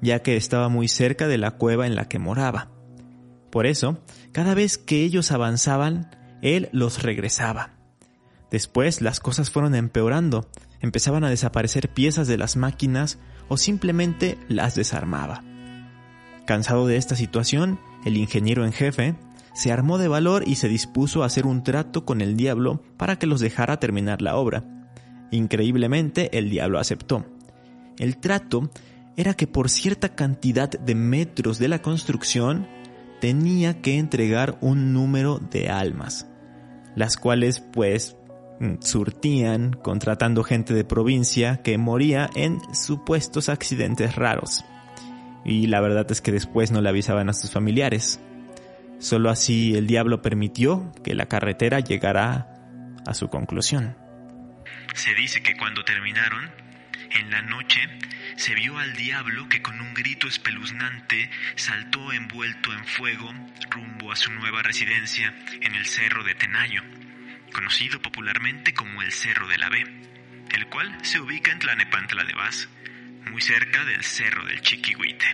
ya 0.04 0.20
que 0.20 0.36
estaba 0.36 0.68
muy 0.68 0.86
cerca 0.86 1.26
de 1.28 1.38
la 1.38 1.52
cueva 1.52 1.86
en 1.86 1.96
la 1.96 2.08
que 2.08 2.18
moraba. 2.18 2.68
Por 3.50 3.64
eso, 3.64 4.04
cada 4.32 4.54
vez 4.54 4.76
que 4.76 5.02
ellos 5.02 5.32
avanzaban, 5.32 6.10
él 6.42 6.68
los 6.72 7.02
regresaba. 7.02 7.70
Después 8.50 9.00
las 9.00 9.18
cosas 9.18 9.50
fueron 9.50 9.74
empeorando, 9.74 10.50
empezaban 10.80 11.24
a 11.24 11.30
desaparecer 11.30 11.88
piezas 11.88 12.28
de 12.28 12.36
las 12.36 12.56
máquinas 12.56 13.18
o 13.48 13.56
simplemente 13.56 14.36
las 14.46 14.74
desarmaba. 14.74 15.42
Cansado 16.46 16.86
de 16.86 16.98
esta 16.98 17.16
situación, 17.16 17.80
el 18.04 18.18
ingeniero 18.18 18.66
en 18.66 18.72
jefe 18.72 19.14
se 19.54 19.72
armó 19.72 19.96
de 19.96 20.08
valor 20.08 20.44
y 20.46 20.56
se 20.56 20.68
dispuso 20.68 21.22
a 21.22 21.26
hacer 21.26 21.46
un 21.46 21.64
trato 21.64 22.04
con 22.04 22.20
el 22.20 22.36
diablo 22.36 22.82
para 22.98 23.16
que 23.16 23.26
los 23.26 23.40
dejara 23.40 23.80
terminar 23.80 24.20
la 24.20 24.36
obra. 24.36 24.64
Increíblemente, 25.30 26.36
el 26.36 26.50
diablo 26.50 26.78
aceptó. 26.78 27.24
El 27.96 28.18
trato 28.18 28.70
era 29.16 29.34
que 29.34 29.46
por 29.46 29.70
cierta 29.70 30.14
cantidad 30.14 30.68
de 30.68 30.94
metros 30.94 31.58
de 31.58 31.68
la 31.68 31.80
construcción 31.80 32.68
tenía 33.20 33.80
que 33.80 33.98
entregar 33.98 34.58
un 34.60 34.92
número 34.92 35.38
de 35.38 35.68
almas, 35.68 36.26
las 36.96 37.16
cuales 37.16 37.60
pues 37.60 38.16
mm, 38.60 38.76
surtían 38.80 39.72
contratando 39.72 40.42
gente 40.42 40.74
de 40.74 40.84
provincia 40.84 41.62
que 41.62 41.78
moría 41.78 42.28
en 42.34 42.60
supuestos 42.74 43.48
accidentes 43.48 44.16
raros. 44.16 44.64
Y 45.44 45.66
la 45.66 45.80
verdad 45.80 46.10
es 46.10 46.20
que 46.20 46.32
después 46.32 46.70
no 46.70 46.80
le 46.80 46.88
avisaban 46.88 47.28
a 47.28 47.34
sus 47.34 47.50
familiares. 47.50 48.20
Solo 48.98 49.30
así 49.30 49.74
el 49.76 49.86
diablo 49.86 50.22
permitió 50.22 50.92
que 51.02 51.14
la 51.14 51.26
carretera 51.26 51.80
llegara 51.80 52.54
a 53.06 53.14
su 53.14 53.28
conclusión. 53.28 53.96
Se 54.94 55.14
dice 55.14 55.42
que 55.42 55.56
cuando 55.56 55.84
terminaron, 55.84 56.50
en 57.14 57.30
la 57.30 57.42
noche 57.42 57.80
se 58.36 58.54
vio 58.54 58.78
al 58.78 58.94
diablo 58.94 59.48
que 59.48 59.62
con 59.62 59.80
un 59.80 59.94
grito 59.94 60.26
espeluznante 60.26 61.30
saltó 61.56 62.12
envuelto 62.12 62.72
en 62.72 62.84
fuego 62.84 63.32
rumbo 63.70 64.12
a 64.12 64.16
su 64.16 64.32
nueva 64.32 64.62
residencia 64.62 65.34
en 65.60 65.74
el 65.74 65.86
Cerro 65.86 66.24
de 66.24 66.34
Tenayo, 66.34 66.82
conocido 67.52 68.00
popularmente 68.02 68.74
como 68.74 69.02
el 69.02 69.12
Cerro 69.12 69.46
de 69.48 69.58
la 69.58 69.68
B, 69.68 69.84
el 70.54 70.66
cual 70.68 70.96
se 71.02 71.20
ubica 71.20 71.52
en 71.52 71.60
Tlanepantla 71.60 72.24
de 72.24 72.34
Vaz, 72.34 72.68
muy 73.30 73.40
cerca 73.40 73.84
del 73.84 74.02
Cerro 74.02 74.44
del 74.44 74.60
Chiquihuite. 74.60 75.24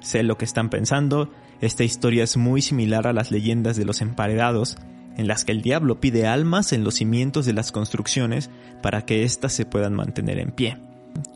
Sé 0.00 0.22
lo 0.22 0.36
que 0.38 0.44
están 0.44 0.70
pensando, 0.70 1.34
esta 1.60 1.84
historia 1.84 2.24
es 2.24 2.36
muy 2.36 2.62
similar 2.62 3.06
a 3.06 3.12
las 3.12 3.30
leyendas 3.30 3.76
de 3.76 3.84
los 3.84 4.00
emparedados, 4.00 4.76
en 5.16 5.26
las 5.26 5.44
que 5.44 5.52
el 5.52 5.62
diablo 5.62 6.00
pide 6.00 6.26
almas 6.26 6.72
en 6.72 6.84
los 6.84 6.94
cimientos 6.94 7.46
de 7.46 7.52
las 7.52 7.72
construcciones 7.72 8.50
para 8.82 9.02
que 9.02 9.24
éstas 9.24 9.52
se 9.52 9.66
puedan 9.66 9.94
mantener 9.94 10.38
en 10.38 10.52
pie. 10.52 10.78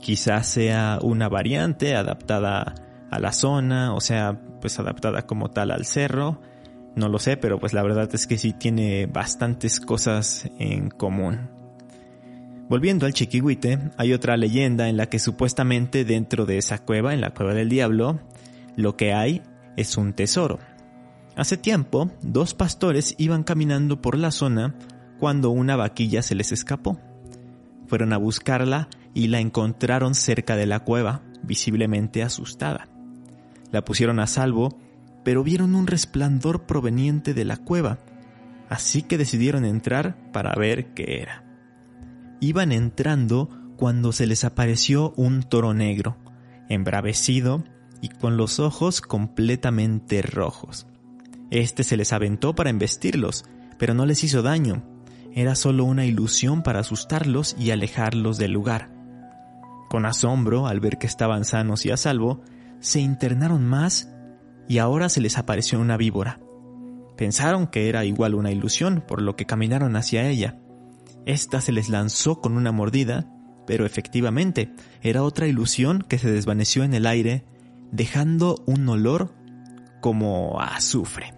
Quizás 0.01 0.47
sea 0.47 0.99
una 1.03 1.29
variante 1.29 1.95
adaptada 1.95 2.75
a 3.11 3.21
la 3.21 3.33
zona, 3.33 3.95
o 3.95 4.01
sea, 4.01 4.41
pues 4.61 4.79
adaptada 4.79 5.27
como 5.27 5.51
tal 5.51 5.71
al 5.71 5.85
cerro. 5.85 6.41
No 6.95 7.09
lo 7.09 7.19
sé, 7.19 7.37
pero 7.37 7.59
pues 7.59 7.73
la 7.73 7.83
verdad 7.83 8.09
es 8.15 8.27
que 8.27 8.39
sí 8.39 8.53
tiene 8.53 9.07
bastantes 9.07 9.81
cosas 9.81 10.49
en 10.59 10.89
común. 10.89 11.51
Volviendo 12.69 13.07
al 13.07 13.13
Chiquihuite, 13.13 13.79
hay 13.97 14.13
otra 14.13 14.37
leyenda 14.37 14.89
en 14.89 14.97
la 14.97 15.07
que 15.07 15.21
supuestamente 15.21 16.05
dentro 16.05 16.47
de 16.47 16.59
esa 16.59 16.79
cueva, 16.79 17.15
en 17.15 17.21
la 17.21 17.31
cueva 17.31 17.55
del 17.55 17.69
diablo, 17.69 18.19
lo 18.75 18.97
que 18.97 19.13
hay 19.13 19.43
es 19.77 19.97
un 19.97 20.15
tesoro. 20.15 20.59
Hace 21.37 21.59
tiempo, 21.59 22.11
dos 22.23 22.55
pastores 22.55 23.15
iban 23.19 23.45
caminando 23.45 24.01
por 24.01 24.17
la 24.17 24.31
zona 24.31 24.75
cuando 25.19 25.51
una 25.51 25.77
vaquilla 25.77 26.23
se 26.23 26.35
les 26.35 26.51
escapó. 26.51 26.99
Fueron 27.87 28.15
a 28.15 28.17
buscarla 28.17 28.89
y 29.13 29.29
la 29.29 29.41
encontraron 29.41 30.15
cerca 30.15 30.57
de 30.57 30.65
la 30.65 30.81
cueva, 30.81 31.23
visiblemente 31.43 32.23
asustada. 32.23 32.89
La 33.71 33.85
pusieron 33.85 34.19
a 34.19 34.27
salvo, 34.27 34.79
pero 35.25 35.45
vieron 35.45 35.75
un 35.75 35.87
resplandor 35.87 36.65
proveniente 36.65 37.35
de 37.35 37.45
la 37.45 37.59
cueva, 37.59 37.99
así 38.71 39.03
que 39.03 39.19
decidieron 39.19 39.67
entrar 39.67 40.17
para 40.33 40.55
ver 40.55 40.95
qué 40.95 41.21
era. 41.21 41.45
Iban 42.41 42.73
entrando 42.73 43.51
cuando 43.77 44.13
se 44.13 44.27
les 44.27 44.45
apareció 44.45 45.13
un 45.17 45.43
toro 45.43 45.75
negro, 45.75 46.17
embravecido 46.71 47.63
y 48.01 48.09
con 48.09 48.39
los 48.39 48.59
ojos 48.59 49.03
completamente 49.03 50.23
rojos. 50.23 50.87
Este 51.51 51.85
se 51.85 51.97
les 51.97 52.13
aventó 52.13 52.55
para 52.55 52.71
embestirlos, 52.71 53.45
pero 53.79 53.95
no 53.95 54.07
les 54.07 54.25
hizo 54.25 54.43
daño. 54.43 54.83
Era 55.33 55.55
solo 55.55 55.85
una 55.85 56.05
ilusión 56.05 56.63
para 56.63 56.81
asustarlos 56.81 57.57
y 57.59 57.71
alejarlos 57.71 58.39
del 58.39 58.53
lugar. 58.53 58.91
Con 59.89 60.07
asombro, 60.07 60.67
al 60.67 60.81
ver 60.81 60.99
que 60.99 61.07
estaban 61.07 61.45
sanos 61.45 61.87
y 61.87 61.91
a 61.91 61.97
salvo, 61.97 62.43
se 62.81 63.01
internaron 63.01 63.65
más 63.65 64.13
y 64.69 64.79
ahora 64.79 65.09
se 65.09 65.21
les 65.21 65.39
apareció 65.39 65.81
una 65.81 65.97
víbora. 65.97 66.41
Pensaron 67.17 67.67
que 67.67 67.89
era 67.89 68.05
igual 68.05 68.35
una 68.35 68.51
ilusión, 68.51 69.03
por 69.07 69.23
lo 69.23 69.37
que 69.37 69.47
caminaron 69.47 69.97
hacia 69.97 70.29
ella. 70.29 70.59
Esta 71.25 71.61
se 71.61 71.73
les 71.73 71.89
lanzó 71.89 72.41
con 72.41 72.57
una 72.57 72.73
mordida, 72.73 73.27
pero 73.67 73.87
efectivamente 73.87 74.73
era 75.03 75.23
otra 75.23 75.47
ilusión 75.47 76.05
que 76.07 76.19
se 76.19 76.31
desvaneció 76.31 76.85
en 76.85 76.95
el 76.95 77.07
aire, 77.07 77.45
dejando 77.91 78.63
un 78.67 78.89
olor 78.89 79.35
como 80.01 80.61
azufre. 80.61 81.36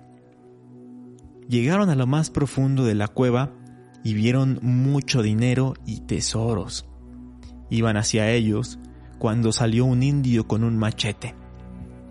Llegaron 1.48 1.90
a 1.90 1.94
lo 1.94 2.06
más 2.06 2.30
profundo 2.30 2.84
de 2.84 2.94
la 2.94 3.08
cueva 3.08 3.52
y 4.04 4.14
vieron 4.14 4.58
mucho 4.62 5.22
dinero 5.22 5.74
y 5.87 6.00
tesoros. 6.00 6.87
Iban 7.70 7.96
hacia 7.96 8.30
ellos 8.30 8.78
cuando 9.18 9.52
salió 9.52 9.84
un 9.84 10.02
indio 10.02 10.46
con 10.46 10.62
un 10.62 10.76
machete. 10.76 11.34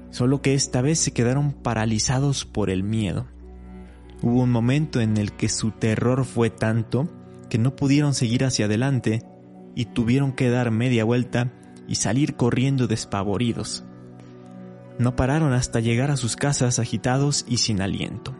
Solo 0.09 0.41
que 0.41 0.53
esta 0.53 0.81
vez 0.81 0.99
se 0.99 1.11
quedaron 1.11 1.53
paralizados 1.53 2.45
por 2.45 2.69
el 2.69 2.83
miedo. 2.83 3.27
Hubo 4.21 4.41
un 4.41 4.51
momento 4.51 4.99
en 4.99 5.17
el 5.17 5.31
que 5.33 5.49
su 5.49 5.71
terror 5.71 6.25
fue 6.25 6.49
tanto 6.49 7.07
que 7.49 7.57
no 7.57 7.75
pudieron 7.75 8.13
seguir 8.13 8.43
hacia 8.43 8.65
adelante 8.65 9.23
y 9.75 9.85
tuvieron 9.85 10.33
que 10.33 10.49
dar 10.49 10.71
media 10.71 11.03
vuelta 11.03 11.53
y 11.87 11.95
salir 11.95 12.35
corriendo 12.35 12.87
despavoridos. 12.87 13.85
No 14.97 15.15
pararon 15.15 15.53
hasta 15.53 15.79
llegar 15.79 16.09
a 16.09 16.17
sus 16.17 16.35
casas 16.35 16.79
agitados 16.79 17.45
y 17.47 17.57
sin 17.57 17.81
aliento, 17.81 18.35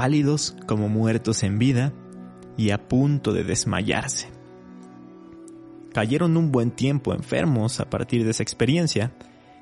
pálidos 0.00 0.56
como 0.66 0.88
muertos 0.88 1.42
en 1.42 1.58
vida 1.58 1.92
y 2.56 2.70
a 2.70 2.88
punto 2.88 3.34
de 3.34 3.44
desmayarse. 3.44 4.28
Cayeron 5.92 6.38
un 6.38 6.50
buen 6.50 6.70
tiempo 6.70 7.12
enfermos 7.12 7.80
a 7.80 7.90
partir 7.90 8.24
de 8.24 8.30
esa 8.30 8.42
experiencia. 8.42 9.12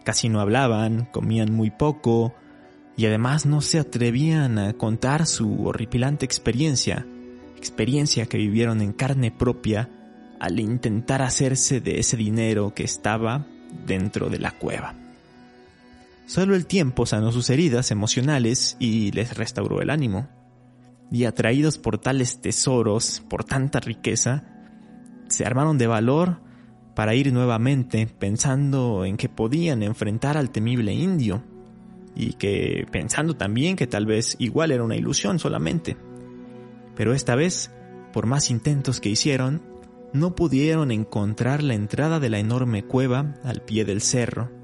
Casi 0.04 0.28
no 0.28 0.38
hablaban, 0.38 1.06
comían 1.06 1.52
muy 1.52 1.72
poco 1.72 2.34
y 2.96 3.06
además 3.06 3.46
no 3.46 3.60
se 3.60 3.80
atrevían 3.80 4.60
a 4.60 4.74
contar 4.74 5.26
su 5.26 5.66
horripilante 5.66 6.24
experiencia, 6.24 7.04
experiencia 7.56 8.26
que 8.26 8.38
vivieron 8.38 8.80
en 8.80 8.92
carne 8.92 9.32
propia 9.32 9.90
al 10.38 10.60
intentar 10.60 11.20
hacerse 11.20 11.80
de 11.80 11.98
ese 11.98 12.16
dinero 12.16 12.74
que 12.74 12.84
estaba 12.84 13.44
dentro 13.88 14.30
de 14.30 14.38
la 14.38 14.52
cueva. 14.52 14.94
Solo 16.28 16.54
el 16.54 16.66
tiempo 16.66 17.06
sanó 17.06 17.32
sus 17.32 17.48
heridas 17.48 17.90
emocionales 17.90 18.76
y 18.78 19.12
les 19.12 19.34
restauró 19.34 19.80
el 19.80 19.88
ánimo. 19.88 20.28
Y 21.10 21.24
atraídos 21.24 21.78
por 21.78 21.96
tales 21.96 22.42
tesoros, 22.42 23.22
por 23.30 23.44
tanta 23.44 23.80
riqueza, 23.80 24.44
se 25.28 25.46
armaron 25.46 25.78
de 25.78 25.86
valor 25.86 26.42
para 26.94 27.14
ir 27.14 27.32
nuevamente 27.32 28.06
pensando 28.06 29.06
en 29.06 29.16
que 29.16 29.30
podían 29.30 29.82
enfrentar 29.82 30.36
al 30.36 30.50
temible 30.50 30.92
indio 30.92 31.42
y 32.14 32.34
que 32.34 32.86
pensando 32.92 33.34
también 33.34 33.74
que 33.74 33.86
tal 33.86 34.04
vez 34.04 34.36
igual 34.38 34.70
era 34.70 34.84
una 34.84 34.96
ilusión 34.96 35.38
solamente. 35.38 35.96
Pero 36.94 37.14
esta 37.14 37.36
vez, 37.36 37.70
por 38.12 38.26
más 38.26 38.50
intentos 38.50 39.00
que 39.00 39.08
hicieron, 39.08 39.62
no 40.12 40.34
pudieron 40.34 40.90
encontrar 40.90 41.62
la 41.62 41.72
entrada 41.72 42.20
de 42.20 42.28
la 42.28 42.38
enorme 42.38 42.84
cueva 42.84 43.36
al 43.44 43.62
pie 43.62 43.86
del 43.86 44.02
cerro, 44.02 44.57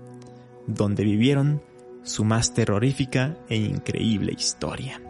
donde 0.67 1.05
vivieron 1.05 1.63
su 2.03 2.25
más 2.25 2.55
terrorífica 2.55 3.37
e 3.49 3.57
increíble 3.57 4.33
historia. 4.37 5.01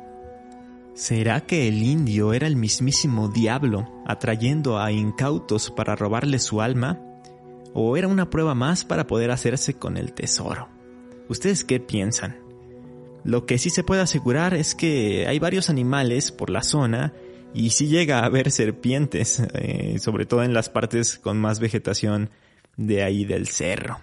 ¿Será 0.95 1.40
que 1.40 1.67
el 1.67 1.83
indio 1.83 2.33
era 2.33 2.47
el 2.47 2.55
mismísimo 2.55 3.29
diablo 3.29 3.90
atrayendo 4.07 4.79
a 4.79 4.93
incautos 4.93 5.73
para 5.73 5.97
robarle 5.97 6.38
su 6.38 6.61
alma? 6.61 7.01
¿O 7.73 7.97
era 7.97 8.07
una 8.07 8.31
prueba 8.31 8.55
más 8.55 8.85
para 8.85 9.09
poder 9.09 9.33
hacerse 9.33 9.75
con 9.75 9.97
el 9.97 10.12
tesoro? 10.12 10.69
¿Ustedes 11.29 11.64
qué 11.64 11.81
piensan? 11.81 12.37
Lo 13.25 13.45
que 13.45 13.59
sí 13.59 13.71
se 13.71 13.83
puede 13.83 14.03
asegurar 14.03 14.55
es 14.55 14.77
que 14.77 15.27
hay 15.27 15.40
varios 15.40 15.69
animales 15.69 16.31
por 16.31 16.51
la 16.51 16.62
zona 16.62 17.12
y 17.53 17.71
sí 17.71 17.88
llega 17.88 18.21
a 18.21 18.27
haber 18.27 18.53
serpientes, 18.53 19.43
eh, 19.55 19.97
sobre 19.99 20.27
todo 20.27 20.45
en 20.45 20.55
las 20.55 20.69
partes 20.69 21.19
con 21.19 21.38
más 21.38 21.59
vegetación 21.59 22.31
de 22.77 23.03
ahí 23.03 23.25
del 23.25 23.49
cerro. 23.49 23.99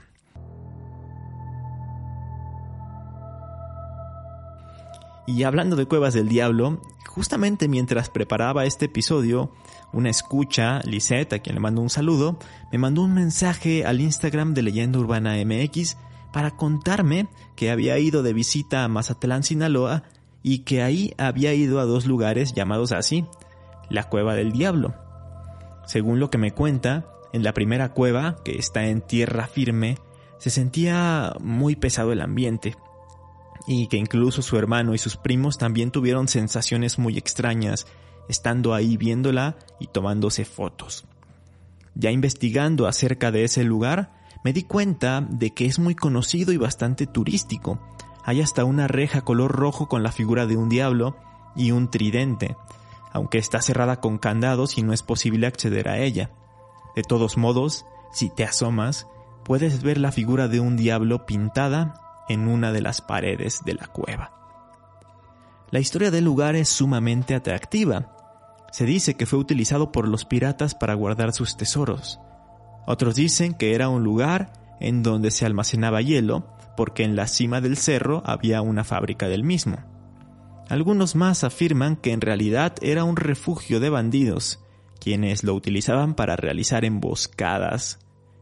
Y 5.28 5.44
hablando 5.44 5.76
de 5.76 5.86
cuevas 5.86 6.14
del 6.14 6.28
diablo, 6.28 6.82
justamente 7.08 7.68
mientras 7.68 8.10
preparaba 8.10 8.66
este 8.66 8.86
episodio, 8.86 9.52
una 9.94 10.10
escucha, 10.10 10.80
Lisette, 10.84 11.34
a 11.34 11.40
quien 11.40 11.56
le 11.56 11.62
mando 11.62 11.82
un 11.82 11.90
saludo, 11.90 12.40
me 12.72 12.78
mandó 12.78 13.04
un 13.04 13.14
mensaje 13.14 13.86
al 13.86 14.02
Instagram 14.02 14.54
de 14.54 14.64
Leyenda 14.64 15.00
Urbana 15.00 15.36
MX 15.46 15.98
para 16.32 16.52
contarme 16.52 17.28
que 17.56 17.72
había 17.72 18.00
ido 18.00 18.24
de 18.24 18.34
visita 18.34 18.84
a 18.84 18.88
Mazatlán, 18.88 19.44
Sinaloa, 19.44 20.04
y 20.44 20.60
que 20.60 20.82
ahí 20.82 21.14
había 21.18 21.54
ido 21.54 21.80
a 21.80 21.86
dos 21.86 22.06
lugares 22.08 22.54
llamados 22.54 22.92
así, 22.92 23.26
la 23.90 24.06
Cueva 24.06 24.34
del 24.36 24.52
Diablo. 24.52 24.96
Según 25.86 26.20
lo 26.20 26.30
que 26.30 26.38
me 26.38 26.52
cuenta, 26.52 27.06
en 27.34 27.44
la 27.44 27.54
primera 27.54 27.94
cueva, 27.94 28.38
que 28.44 28.58
está 28.58 28.88
en 28.88 29.02
tierra 29.02 29.48
firme, 29.48 29.98
se 30.38 30.50
sentía 30.50 31.34
muy 31.40 31.76
pesado 31.76 32.12
el 32.12 32.22
ambiente, 32.22 32.76
y 33.67 33.88
que 33.88 33.97
incluso 33.97 34.41
su 34.41 34.58
hermano 34.58 34.93
y 34.93 34.97
sus 34.97 35.17
primos 35.17 35.58
también 35.58 35.91
tuvieron 35.91 36.28
sensaciones 36.28 37.00
muy 37.00 37.17
extrañas 37.17 37.88
estando 38.28 38.74
ahí 38.74 38.97
viéndola 38.97 39.58
y 39.80 39.88
tomándose 39.88 40.45
fotos. 40.45 41.06
Ya 41.95 42.12
investigando 42.12 42.88
acerca 42.88 43.32
de 43.32 43.43
ese 43.43 43.63
lugar, 43.63 44.13
me 44.43 44.54
di 44.54 44.63
cuenta 44.63 45.26
de 45.30 45.52
que 45.52 45.65
es 45.65 45.80
muy 45.80 45.95
conocido 45.95 46.54
y 46.54 46.58
bastante 46.58 47.06
turístico. 47.06 47.80
Hay 48.24 48.41
hasta 48.41 48.65
una 48.65 48.88
reja 48.88 49.21
color 49.21 49.52
rojo 49.52 49.88
con 49.88 50.04
la 50.04 50.12
figura 50.12 50.45
de 50.45 50.56
un 50.56 50.69
diablo 50.69 51.17
y 51.56 51.71
un 51.71 51.91
tridente, 51.91 52.56
aunque 53.12 53.38
está 53.38 53.62
cerrada 53.62 54.00
con 54.00 54.17
candados 54.17 54.78
y 54.78 54.84
no 54.84 54.93
es 54.93 55.04
posible 55.04 55.47
acceder 55.47 55.89
a 55.89 56.00
ella. 56.00 56.32
De 56.95 57.04
todos 57.04 57.38
modos, 57.38 57.86
si 58.13 58.30
te 58.30 58.43
asomas, 58.43 59.08
puedes 59.43 59.84
ver 59.84 59.97
la 59.97 60.12
figura 60.12 60.47
de 60.47 60.60
un 60.60 60.78
diablo 60.78 61.26
pintada 61.26 62.11
en 62.32 62.48
una 62.48 62.72
de 62.72 62.82
las 62.82 63.02
paredes 63.02 63.62
de 63.65 63.74
la 63.74 63.88
cueva. 63.88 64.41
La 65.72 65.80
historia 65.80 66.12
del 66.12 66.26
lugar 66.26 66.56
es 66.56 66.70
sumamente 66.70 67.34
atractiva. 67.34 68.17
Se 68.72 68.86
dice 68.86 69.15
que 69.15 69.26
fue 69.26 69.39
utilizado 69.39 69.91
por 69.91 70.08
los 70.08 70.26
piratas 70.26 70.76
para 70.76 70.94
guardar 70.94 71.34
sus 71.34 71.56
tesoros. 71.56 72.20
Otros 72.86 73.15
dicen 73.15 73.54
que 73.54 73.74
era 73.74 73.89
un 73.89 74.04
lugar 74.04 74.54
en 74.82 75.04
donde 75.04 75.32
se 75.32 75.46
almacenaba 75.46 76.02
hielo, 76.02 76.46
porque 76.76 77.04
en 77.04 77.15
la 77.15 77.28
cima 77.28 77.62
del 77.62 77.78
cerro 77.78 78.22
había 78.26 78.62
una 78.62 78.84
fábrica 78.84 79.30
del 79.30 79.44
mismo. 79.44 79.78
Algunos 80.67 81.15
más 81.15 81.44
afirman 81.44 81.96
que 81.96 82.12
en 82.12 82.22
realidad 82.22 82.74
era 82.82 83.04
un 83.04 83.15
refugio 83.15 83.80
de 83.80 83.89
bandidos, 83.89 84.60
quienes 85.00 85.44
lo 85.44 85.54
utilizaban 85.54 86.15
para 86.15 86.36
realizar 86.36 86.86
emboscadas. 86.86 88.00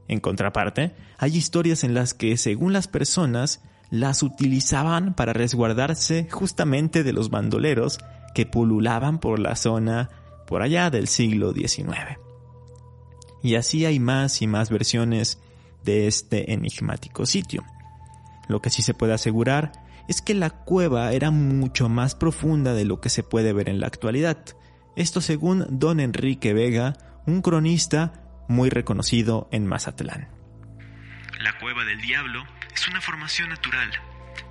En 0.08 0.20
contraparte, 0.20 0.96
hay 1.18 1.36
historias 1.36 1.84
en 1.84 1.94
las 1.94 2.14
que, 2.14 2.38
según 2.38 2.74
las 2.74 2.88
personas, 2.88 3.64
las 3.90 4.24
utilizaban 4.24 5.14
para 5.14 5.34
resguardarse 5.34 6.28
justamente 6.30 7.04
de 7.04 7.14
los 7.14 7.30
bandoleros 7.30 8.00
que 8.34 8.46
pululaban 8.46 9.20
por 9.20 9.40
la 9.40 9.56
zona 9.56 10.10
por 10.48 10.62
allá 10.62 10.90
del 10.90 11.08
siglo 11.08 11.54
XIX. 11.54 12.20
Y 13.42 13.56
así 13.56 13.86
hay 13.86 14.00
más 14.00 14.42
y 14.42 14.48
más 14.48 14.70
versiones 14.70 15.40
de 15.84 16.08
este 16.08 16.54
enigmático 16.54 17.26
sitio. 17.26 17.64
Lo 18.48 18.62
que 18.62 18.70
sí 18.70 18.82
se 18.82 18.94
puede 18.94 19.14
asegurar 19.14 19.72
es 20.08 20.22
que 20.22 20.34
la 20.34 20.50
cueva 20.50 21.14
era 21.14 21.32
mucho 21.32 21.88
más 21.88 22.16
profunda 22.16 22.74
de 22.74 22.86
lo 22.86 23.00
que 23.00 23.10
se 23.10 23.24
puede 23.24 23.54
ver 23.54 23.70
en 23.70 23.80
la 23.80 23.88
actualidad. 23.88 24.38
Esto 24.96 25.22
según 25.22 25.66
don 25.70 26.00
Enrique 26.00 26.54
Vega, 26.54 26.98
un 27.26 27.42
cronista 27.42 28.14
muy 28.48 28.70
reconocido 28.70 29.48
en 29.52 29.68
Mazatlán. 29.68 30.30
La 31.42 31.58
cueva 31.60 31.86
del 31.86 32.02
diablo 32.02 32.44
es 32.74 32.88
una 32.88 33.02
formación 33.02 33.50
natural. 33.50 33.92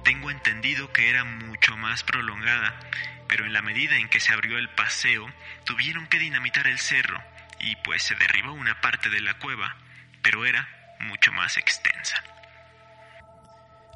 Tengo 0.05 0.31
entendido 0.31 0.93
que 0.93 1.11
era 1.11 1.25
mucho 1.25 1.77
más 1.77 2.03
prolongada, 2.03 2.79
pero 3.29 3.45
en 3.45 3.53
la 3.53 3.63
medida 3.63 3.97
en 3.97 4.09
que 4.09 4.21
se 4.21 4.33
abrió 4.33 4.59
el 4.59 4.69
paseo, 4.71 5.27
tuvieron 5.65 6.07
que 6.07 6.19
dinamitar 6.19 6.67
el 6.67 6.79
cerro 6.79 7.19
y 7.61 7.77
pues 7.85 8.03
se 8.03 8.15
derribó 8.15 8.53
una 8.53 8.81
parte 8.81 9.11
de 9.11 9.21
la 9.21 9.39
cueva, 9.39 9.77
pero 10.23 10.47
era 10.47 10.69
mucho 11.01 11.33
más 11.33 11.57
extensa. 11.57 12.17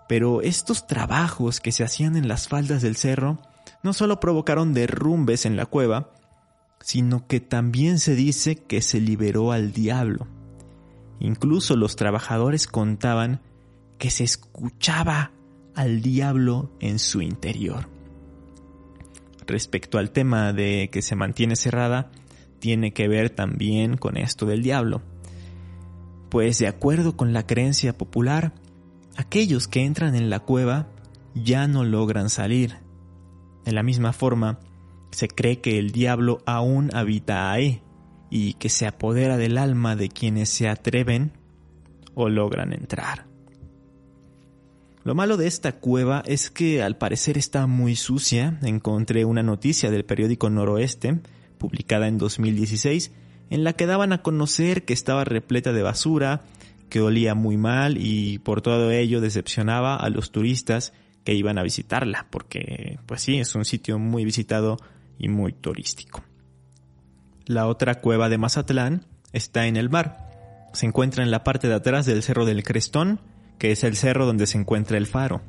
Pero 0.09 0.43
estos 0.43 0.87
trabajos 0.87 1.61
que 1.61 1.73
se 1.73 1.85
hacían 1.85 2.17
en 2.17 2.29
las 2.29 2.49
faldas 2.49 2.83
del 2.83 2.97
cerro 2.97 3.41
no 3.83 3.93
solo 3.93 4.21
provocaron 4.21 4.75
derrumbes 4.75 5.47
en 5.47 5.57
la 5.57 5.67
cueva, 5.67 6.11
sino 6.81 7.27
que 7.27 7.41
también 7.41 7.99
se 7.99 8.15
dice 8.15 8.57
que 8.57 8.83
se 8.83 9.01
liberó 9.01 9.53
al 9.53 9.73
diablo. 9.73 10.27
Incluso 11.21 11.77
los 11.77 11.97
trabajadores 11.97 12.67
contaban 12.67 13.41
que 14.03 14.11
se 14.11 14.25
escuchaba 14.25 15.31
al 15.77 16.03
diablo 16.03 16.73
en 16.81 16.99
su 16.99 17.23
interior. 17.23 17.89
Respecto 19.47 19.97
al 19.97 20.11
tema 20.11 20.53
de 20.53 20.91
que 20.91 21.03
se 21.03 21.15
mantiene 21.15 21.55
cerrada, 21.55 22.11
tiene 22.59 22.93
que 22.93 23.07
ver 23.07 23.31
también 23.31 23.97
con 23.97 24.17
esto 24.17 24.45
del 24.45 24.61
diablo. 24.61 25.03
Pues 26.31 26.59
de 26.59 26.67
acuerdo 26.67 27.17
con 27.17 27.33
la 27.33 27.47
creencia 27.47 27.97
popular, 27.97 28.55
aquellos 29.15 29.69
que 29.69 29.85
entran 29.85 30.17
en 30.17 30.31
la 30.31 30.41
cueva 30.41 30.89
ya 31.37 31.69
no 31.69 31.85
logran 31.85 32.29
salir. 32.29 32.79
De 33.65 33.71
la 33.71 33.85
misma 33.85 34.13
forma, 34.13 34.59
se 35.13 35.29
cree 35.29 35.61
que 35.61 35.79
el 35.79 35.93
diablo 35.93 36.43
aún 36.45 36.91
habita 36.93 37.53
ahí 37.53 37.83
y 38.31 38.55
que 38.55 38.69
se 38.69 38.85
apodera 38.89 39.37
del 39.37 39.59
alma 39.59 39.95
de 39.95 40.09
quienes 40.09 40.49
se 40.49 40.69
atreven 40.69 41.31
o 42.17 42.29
logran 42.29 42.73
entrar. 42.73 43.31
Lo 45.05 45.15
malo 45.17 45.37
de 45.37 45.49
esta 45.49 45.73
cueva 45.73 46.23
es 46.27 46.51
que 46.51 46.83
al 46.83 46.97
parecer 46.97 47.37
está 47.37 47.67
muy 47.67 47.97
sucia. 47.97 48.59
Encontré 48.63 49.25
una 49.25 49.43
noticia 49.43 49.91
del 49.91 50.05
periódico 50.05 50.49
Noroeste 50.49 51.21
publicada 51.59 52.07
en 52.09 52.19
2016, 52.19 53.13
en 53.51 53.65
la 53.65 53.73
que 53.73 53.87
daban 53.87 54.13
a 54.13 54.23
conocer 54.23 54.85
que 54.85 54.93
estaba 54.93 55.25
repleta 55.25 55.73
de 55.73 55.83
basura, 55.83 56.43
que 56.89 57.01
olía 57.01 57.35
muy 57.35 57.57
mal 57.57 57.97
y 57.99 58.39
por 58.39 58.63
todo 58.63 58.91
ello 58.91 59.21
decepcionaba 59.21 59.97
a 59.97 60.09
los 60.11 60.31
turistas 60.31 60.93
que 61.25 61.35
iban 61.35 61.59
a 61.59 61.63
visitarla, 61.63 62.27
porque 62.31 62.99
pues 63.07 63.23
sí, 63.23 63.39
es 63.39 63.55
un 63.55 63.65
sitio 63.65 63.99
muy 63.99 64.25
visitado 64.25 64.77
y 65.19 65.29
muy 65.29 65.53
turístico. 65.53 66.23
La 67.47 67.67
otra 67.67 68.01
cueva 68.01 68.29
de 68.29 68.39
Mazatlán 68.39 69.07
está 69.33 69.67
en 69.67 69.77
el 69.77 69.91
mar. 69.91 70.31
Se 70.75 70.87
encuentra 70.87 71.23
en 71.25 71.31
la 71.31 71.45
parte 71.45 71.69
de 71.69 71.75
atrás 71.75 72.07
del 72.07 72.23
Cerro 72.23 72.45
del 72.45 72.63
Crestón, 72.63 73.21
que 73.63 73.71
es 73.71 73.85
el 73.85 73.95
cerro 73.95 74.27
donde 74.27 74.49
se 74.49 74.59
encuentra 74.59 74.99
el 74.99 75.07
faro. 75.07 75.41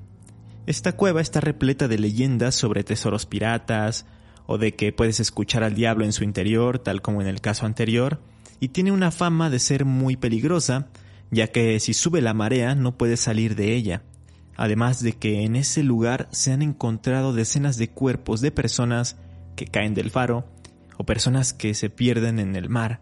Esta 0.67 0.91
cueva 0.91 1.19
está 1.19 1.41
repleta 1.41 1.87
de 1.87 1.97
leyendas 1.97 2.53
sobre 2.53 2.83
tesoros 2.83 3.25
piratas, 3.25 4.05
o 4.45 4.59
de 4.59 4.75
que 4.75 4.93
puedes 4.93 5.19
escuchar 5.19 5.63
al 5.63 5.73
diablo 5.73 6.05
en 6.05 6.13
su 6.13 6.23
interior, 6.23 6.77
tal 6.77 7.01
como 7.01 7.23
en 7.23 7.27
el 7.27 7.41
caso 7.41 7.65
anterior, 7.65 8.21
y 8.59 8.67
tiene 8.67 8.91
una 8.91 9.09
fama 9.09 9.49
de 9.49 9.57
ser 9.57 9.83
muy 9.83 10.15
peligrosa, 10.15 10.89
ya 11.31 11.47
que 11.47 11.79
si 11.79 11.95
sube 11.95 12.21
la 12.21 12.35
marea 12.35 12.75
no 12.75 12.99
puedes 12.99 13.19
salir 13.19 13.55
de 13.55 13.73
ella. 13.73 14.03
Además 14.55 15.01
de 15.01 15.13
que 15.13 15.43
en 15.43 15.55
ese 15.55 15.81
lugar 15.81 16.27
se 16.29 16.51
han 16.51 16.61
encontrado 16.61 17.33
decenas 17.33 17.77
de 17.77 17.89
cuerpos 17.89 18.41
de 18.41 18.51
personas 18.51 19.17
que 19.55 19.65
caen 19.65 19.95
del 19.95 20.11
faro 20.11 20.45
o 20.97 21.03
personas 21.03 21.51
que 21.51 21.73
se 21.73 21.89
pierden 21.89 22.37
en 22.37 22.55
el 22.55 22.69
mar, 22.69 23.01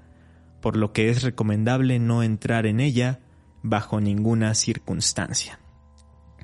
por 0.62 0.78
lo 0.78 0.93
que 0.93 1.10
es 1.10 1.21
recomendable 1.21 2.00
no 2.00 2.24
entrar 2.24 2.65
en 2.65 2.80
ella 2.80 3.19
bajo 3.63 4.02
ninguna 4.02 4.54
circunstancia. 4.56 5.60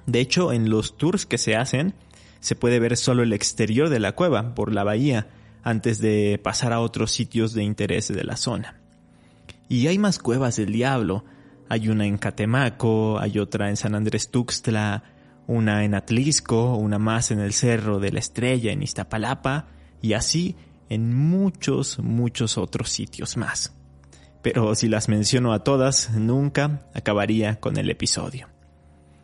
De 0.06 0.20
hecho, 0.20 0.54
en 0.54 0.70
los 0.70 0.98
tours 0.98 1.26
que 1.26 1.38
se 1.38 1.56
hacen, 1.56 1.94
se 2.40 2.56
puede 2.56 2.80
ver 2.80 2.98
solo 2.98 3.24
el 3.24 3.34
exterior 3.34 3.90
de 3.90 4.00
la 4.00 4.14
cueva 4.14 4.56
por 4.56 4.74
la 4.74 4.84
bahía 4.84 5.28
antes 5.64 6.00
de 6.00 6.40
pasar 6.42 6.72
a 6.72 6.80
otros 6.80 7.12
sitios 7.12 7.54
de 7.54 7.64
interés 7.64 8.08
de 8.08 8.24
la 8.24 8.38
zona. 8.38 8.80
Y 9.68 9.88
hay 9.88 9.98
más 9.98 10.20
cuevas 10.20 10.56
del 10.56 10.72
diablo. 10.72 11.26
Hay 11.68 11.90
una 11.90 12.06
en 12.06 12.18
Catemaco, 12.18 13.20
hay 13.20 13.40
otra 13.40 13.70
en 13.70 13.76
San 13.76 13.96
Andrés 13.96 14.32
Tuxtla, 14.32 15.04
una 15.48 15.84
en 15.84 15.94
Atlisco, 15.94 16.76
una 16.76 17.00
más 17.00 17.32
en 17.32 17.40
el 17.40 17.52
Cerro 17.52 18.00
de 18.00 18.12
la 18.12 18.20
Estrella 18.20 18.72
en 18.72 18.84
Iztapalapa 18.84 19.68
y 20.02 20.14
así 20.14 20.56
en 20.90 21.14
muchos, 21.14 22.00
muchos 22.00 22.58
otros 22.58 22.90
sitios 22.90 23.36
más. 23.36 23.77
Pero 24.54 24.76
si 24.76 24.88
las 24.88 25.10
menciono 25.10 25.52
a 25.52 25.66
todas, 25.66 26.12
nunca 26.12 26.88
acabaría 26.94 27.60
con 27.60 27.76
el 27.76 27.90
episodio. 27.90 28.48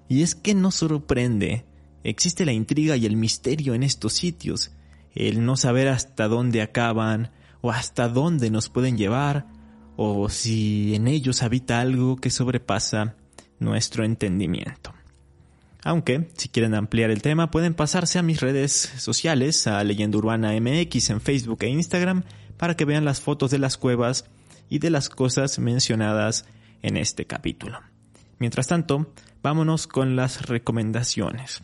Y 0.09 0.21
es 0.21 0.35
que 0.35 0.53
no 0.53 0.69
sorprende 0.69 1.63
Existe 2.03 2.43
la 2.43 2.51
intriga 2.51 2.97
y 2.97 3.05
el 3.05 3.15
misterio 3.15 3.73
en 3.73 3.83
estos 3.83 4.11
sitios, 4.11 4.71
el 5.15 5.45
no 5.45 5.55
saber 5.55 5.87
hasta 5.87 6.27
dónde 6.27 6.61
acaban 6.61 7.31
o 7.61 7.71
hasta 7.71 8.09
dónde 8.09 8.51
nos 8.51 8.67
pueden 8.67 8.97
llevar, 8.97 9.47
o 9.95 10.27
si 10.27 10.93
en 10.93 11.07
ellos 11.07 11.41
habita 11.41 11.79
algo 11.79 12.17
que 12.17 12.29
sobrepasa 12.29 13.15
nuestro 13.59 14.03
entendimiento. 14.03 14.93
Aunque, 15.85 16.27
si 16.35 16.49
quieren 16.49 16.75
ampliar 16.75 17.11
el 17.11 17.21
tema, 17.21 17.49
pueden 17.49 17.75
pasarse 17.75 18.19
a 18.19 18.23
mis 18.23 18.41
redes 18.41 18.73
sociales, 18.97 19.67
a 19.67 19.81
Leyenda 19.85 20.17
Urbana 20.17 20.51
MX 20.59 21.11
en 21.11 21.21
Facebook 21.21 21.59
e 21.61 21.69
Instagram, 21.69 22.23
para 22.57 22.75
que 22.75 22.83
vean 22.83 23.05
las 23.05 23.21
fotos 23.21 23.51
de 23.51 23.59
las 23.59 23.77
cuevas 23.77 24.25
y 24.69 24.79
de 24.79 24.89
las 24.89 25.09
cosas 25.09 25.59
mencionadas 25.59 26.45
en 26.81 26.97
este 26.97 27.25
capítulo. 27.25 27.79
Mientras 28.39 28.67
tanto, 28.67 29.13
vámonos 29.41 29.87
con 29.87 30.15
las 30.15 30.47
recomendaciones. 30.47 31.63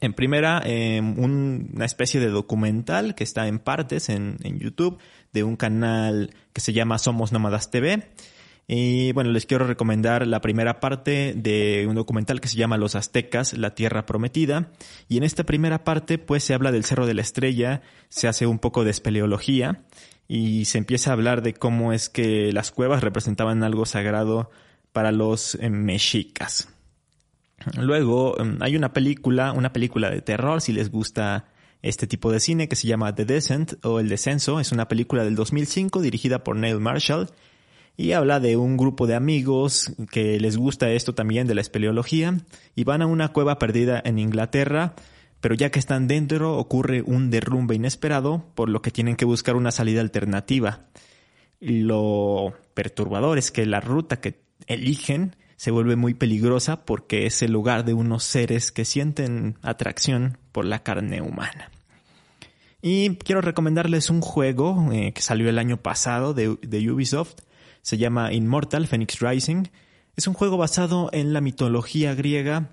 En 0.00 0.12
primera, 0.14 0.62
em, 0.64 1.18
una 1.18 1.84
especie 1.84 2.20
de 2.20 2.28
documental 2.28 3.14
que 3.14 3.24
está 3.24 3.48
en 3.48 3.58
partes 3.58 4.08
en, 4.08 4.38
YouTube 4.58 4.98
de 5.32 5.42
un 5.42 5.56
canal 5.56 6.34
que 6.52 6.60
se 6.60 6.72
llama 6.72 6.98
Somos 6.98 7.32
Nómadas 7.32 7.70
TV. 7.70 8.10
Y 8.66 9.12
bueno, 9.12 9.30
les 9.30 9.46
quiero 9.46 9.66
recomendar 9.66 10.26
la 10.26 10.40
primera 10.40 10.80
parte 10.80 11.34
de 11.36 11.86
un 11.88 11.96
documental 11.96 12.40
que 12.40 12.48
se 12.48 12.56
llama 12.56 12.78
Los 12.78 12.94
Aztecas, 12.94 13.56
la 13.58 13.74
Tierra 13.74 14.06
Prometida. 14.06 14.70
Y 15.08 15.16
en 15.16 15.24
esta 15.24 15.44
primera 15.44 15.82
parte 15.82 16.18
pues 16.18 16.44
se 16.44 16.54
habla 16.54 16.72
del 16.72 16.84
Cerro 16.84 17.06
de 17.06 17.14
la 17.14 17.22
Estrella, 17.22 17.82
se 18.08 18.28
hace 18.28 18.46
un 18.46 18.58
poco 18.58 18.84
de 18.84 18.90
espeleología 18.90 19.82
y 20.32 20.66
se 20.66 20.78
empieza 20.78 21.10
a 21.10 21.14
hablar 21.14 21.42
de 21.42 21.54
cómo 21.54 21.92
es 21.92 22.08
que 22.08 22.52
las 22.52 22.70
cuevas 22.70 23.02
representaban 23.02 23.64
algo 23.64 23.84
sagrado 23.84 24.48
para 24.92 25.10
los 25.10 25.56
eh, 25.56 25.70
mexicas. 25.70 26.68
Luego 27.76 28.38
em, 28.38 28.56
hay 28.60 28.76
una 28.76 28.92
película, 28.92 29.50
una 29.50 29.72
película 29.72 30.08
de 30.08 30.22
terror, 30.22 30.60
si 30.60 30.72
les 30.72 30.88
gusta 30.88 31.46
este 31.82 32.06
tipo 32.06 32.30
de 32.30 32.38
cine, 32.38 32.68
que 32.68 32.76
se 32.76 32.86
llama 32.86 33.12
The 33.12 33.24
Descent 33.24 33.84
o 33.84 33.98
El 33.98 34.08
Descenso. 34.08 34.60
Es 34.60 34.70
una 34.70 34.86
película 34.86 35.24
del 35.24 35.34
2005 35.34 36.00
dirigida 36.00 36.44
por 36.44 36.54
Neil 36.54 36.78
Marshall 36.78 37.28
y 37.96 38.12
habla 38.12 38.38
de 38.38 38.56
un 38.56 38.76
grupo 38.76 39.08
de 39.08 39.16
amigos 39.16 39.92
que 40.12 40.38
les 40.38 40.56
gusta 40.56 40.92
esto 40.92 41.12
también 41.12 41.48
de 41.48 41.56
la 41.56 41.60
espeleología 41.60 42.36
y 42.76 42.84
van 42.84 43.02
a 43.02 43.06
una 43.06 43.32
cueva 43.32 43.58
perdida 43.58 44.00
en 44.04 44.20
Inglaterra, 44.20 44.94
pero 45.40 45.54
ya 45.54 45.70
que 45.70 45.78
están 45.78 46.06
dentro 46.06 46.56
ocurre 46.56 47.02
un 47.02 47.30
derrumbe 47.30 47.74
inesperado, 47.74 48.44
por 48.54 48.68
lo 48.68 48.82
que 48.82 48.90
tienen 48.90 49.16
que 49.16 49.24
buscar 49.24 49.56
una 49.56 49.72
salida 49.72 50.00
alternativa. 50.00 50.86
Lo 51.60 52.54
perturbador 52.74 53.38
es 53.38 53.50
que 53.50 53.66
la 53.66 53.80
ruta 53.80 54.20
que 54.20 54.40
eligen 54.66 55.36
se 55.56 55.70
vuelve 55.70 55.96
muy 55.96 56.14
peligrosa 56.14 56.84
porque 56.84 57.26
es 57.26 57.42
el 57.42 57.52
lugar 57.52 57.84
de 57.84 57.94
unos 57.94 58.24
seres 58.24 58.72
que 58.72 58.84
sienten 58.84 59.58
atracción 59.62 60.38
por 60.52 60.64
la 60.64 60.82
carne 60.82 61.20
humana. 61.20 61.70
Y 62.82 63.16
quiero 63.16 63.42
recomendarles 63.42 64.08
un 64.08 64.22
juego 64.22 64.90
eh, 64.92 65.12
que 65.12 65.20
salió 65.20 65.50
el 65.50 65.58
año 65.58 65.76
pasado 65.76 66.32
de, 66.32 66.56
de 66.62 66.90
Ubisoft. 66.90 67.34
Se 67.82 67.98
llama 67.98 68.32
Immortal 68.32 68.86
Phoenix 68.86 69.20
Rising. 69.20 69.64
Es 70.16 70.26
un 70.26 70.34
juego 70.34 70.56
basado 70.56 71.10
en 71.12 71.34
la 71.34 71.42
mitología 71.42 72.14
griega 72.14 72.70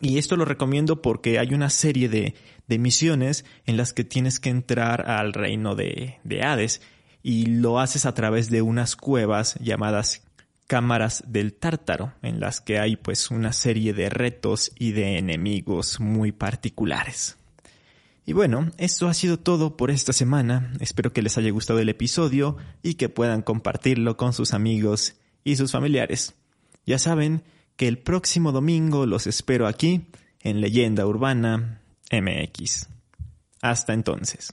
y 0.00 0.18
esto 0.18 0.36
lo 0.36 0.44
recomiendo 0.44 1.02
porque 1.02 1.38
hay 1.38 1.54
una 1.54 1.70
serie 1.70 2.08
de, 2.08 2.34
de, 2.66 2.78
misiones 2.78 3.44
en 3.66 3.76
las 3.76 3.92
que 3.92 4.04
tienes 4.04 4.38
que 4.40 4.50
entrar 4.50 5.10
al 5.10 5.32
reino 5.32 5.74
de, 5.74 6.18
de, 6.24 6.42
Hades 6.42 6.82
y 7.22 7.46
lo 7.46 7.80
haces 7.80 8.06
a 8.06 8.14
través 8.14 8.50
de 8.50 8.62
unas 8.62 8.96
cuevas 8.96 9.54
llamadas 9.60 10.22
cámaras 10.66 11.24
del 11.26 11.54
tártaro, 11.54 12.12
en 12.22 12.40
las 12.40 12.60
que 12.60 12.78
hay 12.78 12.96
pues 12.96 13.30
una 13.30 13.52
serie 13.52 13.94
de 13.94 14.10
retos 14.10 14.70
y 14.78 14.92
de 14.92 15.16
enemigos 15.16 15.98
muy 15.98 16.30
particulares. 16.30 17.38
Y 18.26 18.34
bueno, 18.34 18.70
esto 18.76 19.08
ha 19.08 19.14
sido 19.14 19.38
todo 19.38 19.78
por 19.78 19.90
esta 19.90 20.12
semana. 20.12 20.74
Espero 20.80 21.14
que 21.14 21.22
les 21.22 21.38
haya 21.38 21.50
gustado 21.50 21.78
el 21.78 21.88
episodio 21.88 22.58
y 22.82 22.94
que 22.94 23.08
puedan 23.08 23.40
compartirlo 23.40 24.18
con 24.18 24.34
sus 24.34 24.52
amigos 24.52 25.14
y 25.44 25.56
sus 25.56 25.72
familiares. 25.72 26.34
Ya 26.84 26.98
saben 26.98 27.42
que 27.78 27.86
el 27.86 27.96
próximo 27.98 28.50
domingo 28.50 29.06
los 29.06 29.28
espero 29.28 29.68
aquí 29.68 30.08
en 30.40 30.60
Leyenda 30.60 31.06
Urbana 31.06 31.80
MX. 32.10 32.88
Hasta 33.62 33.94
entonces. 33.94 34.52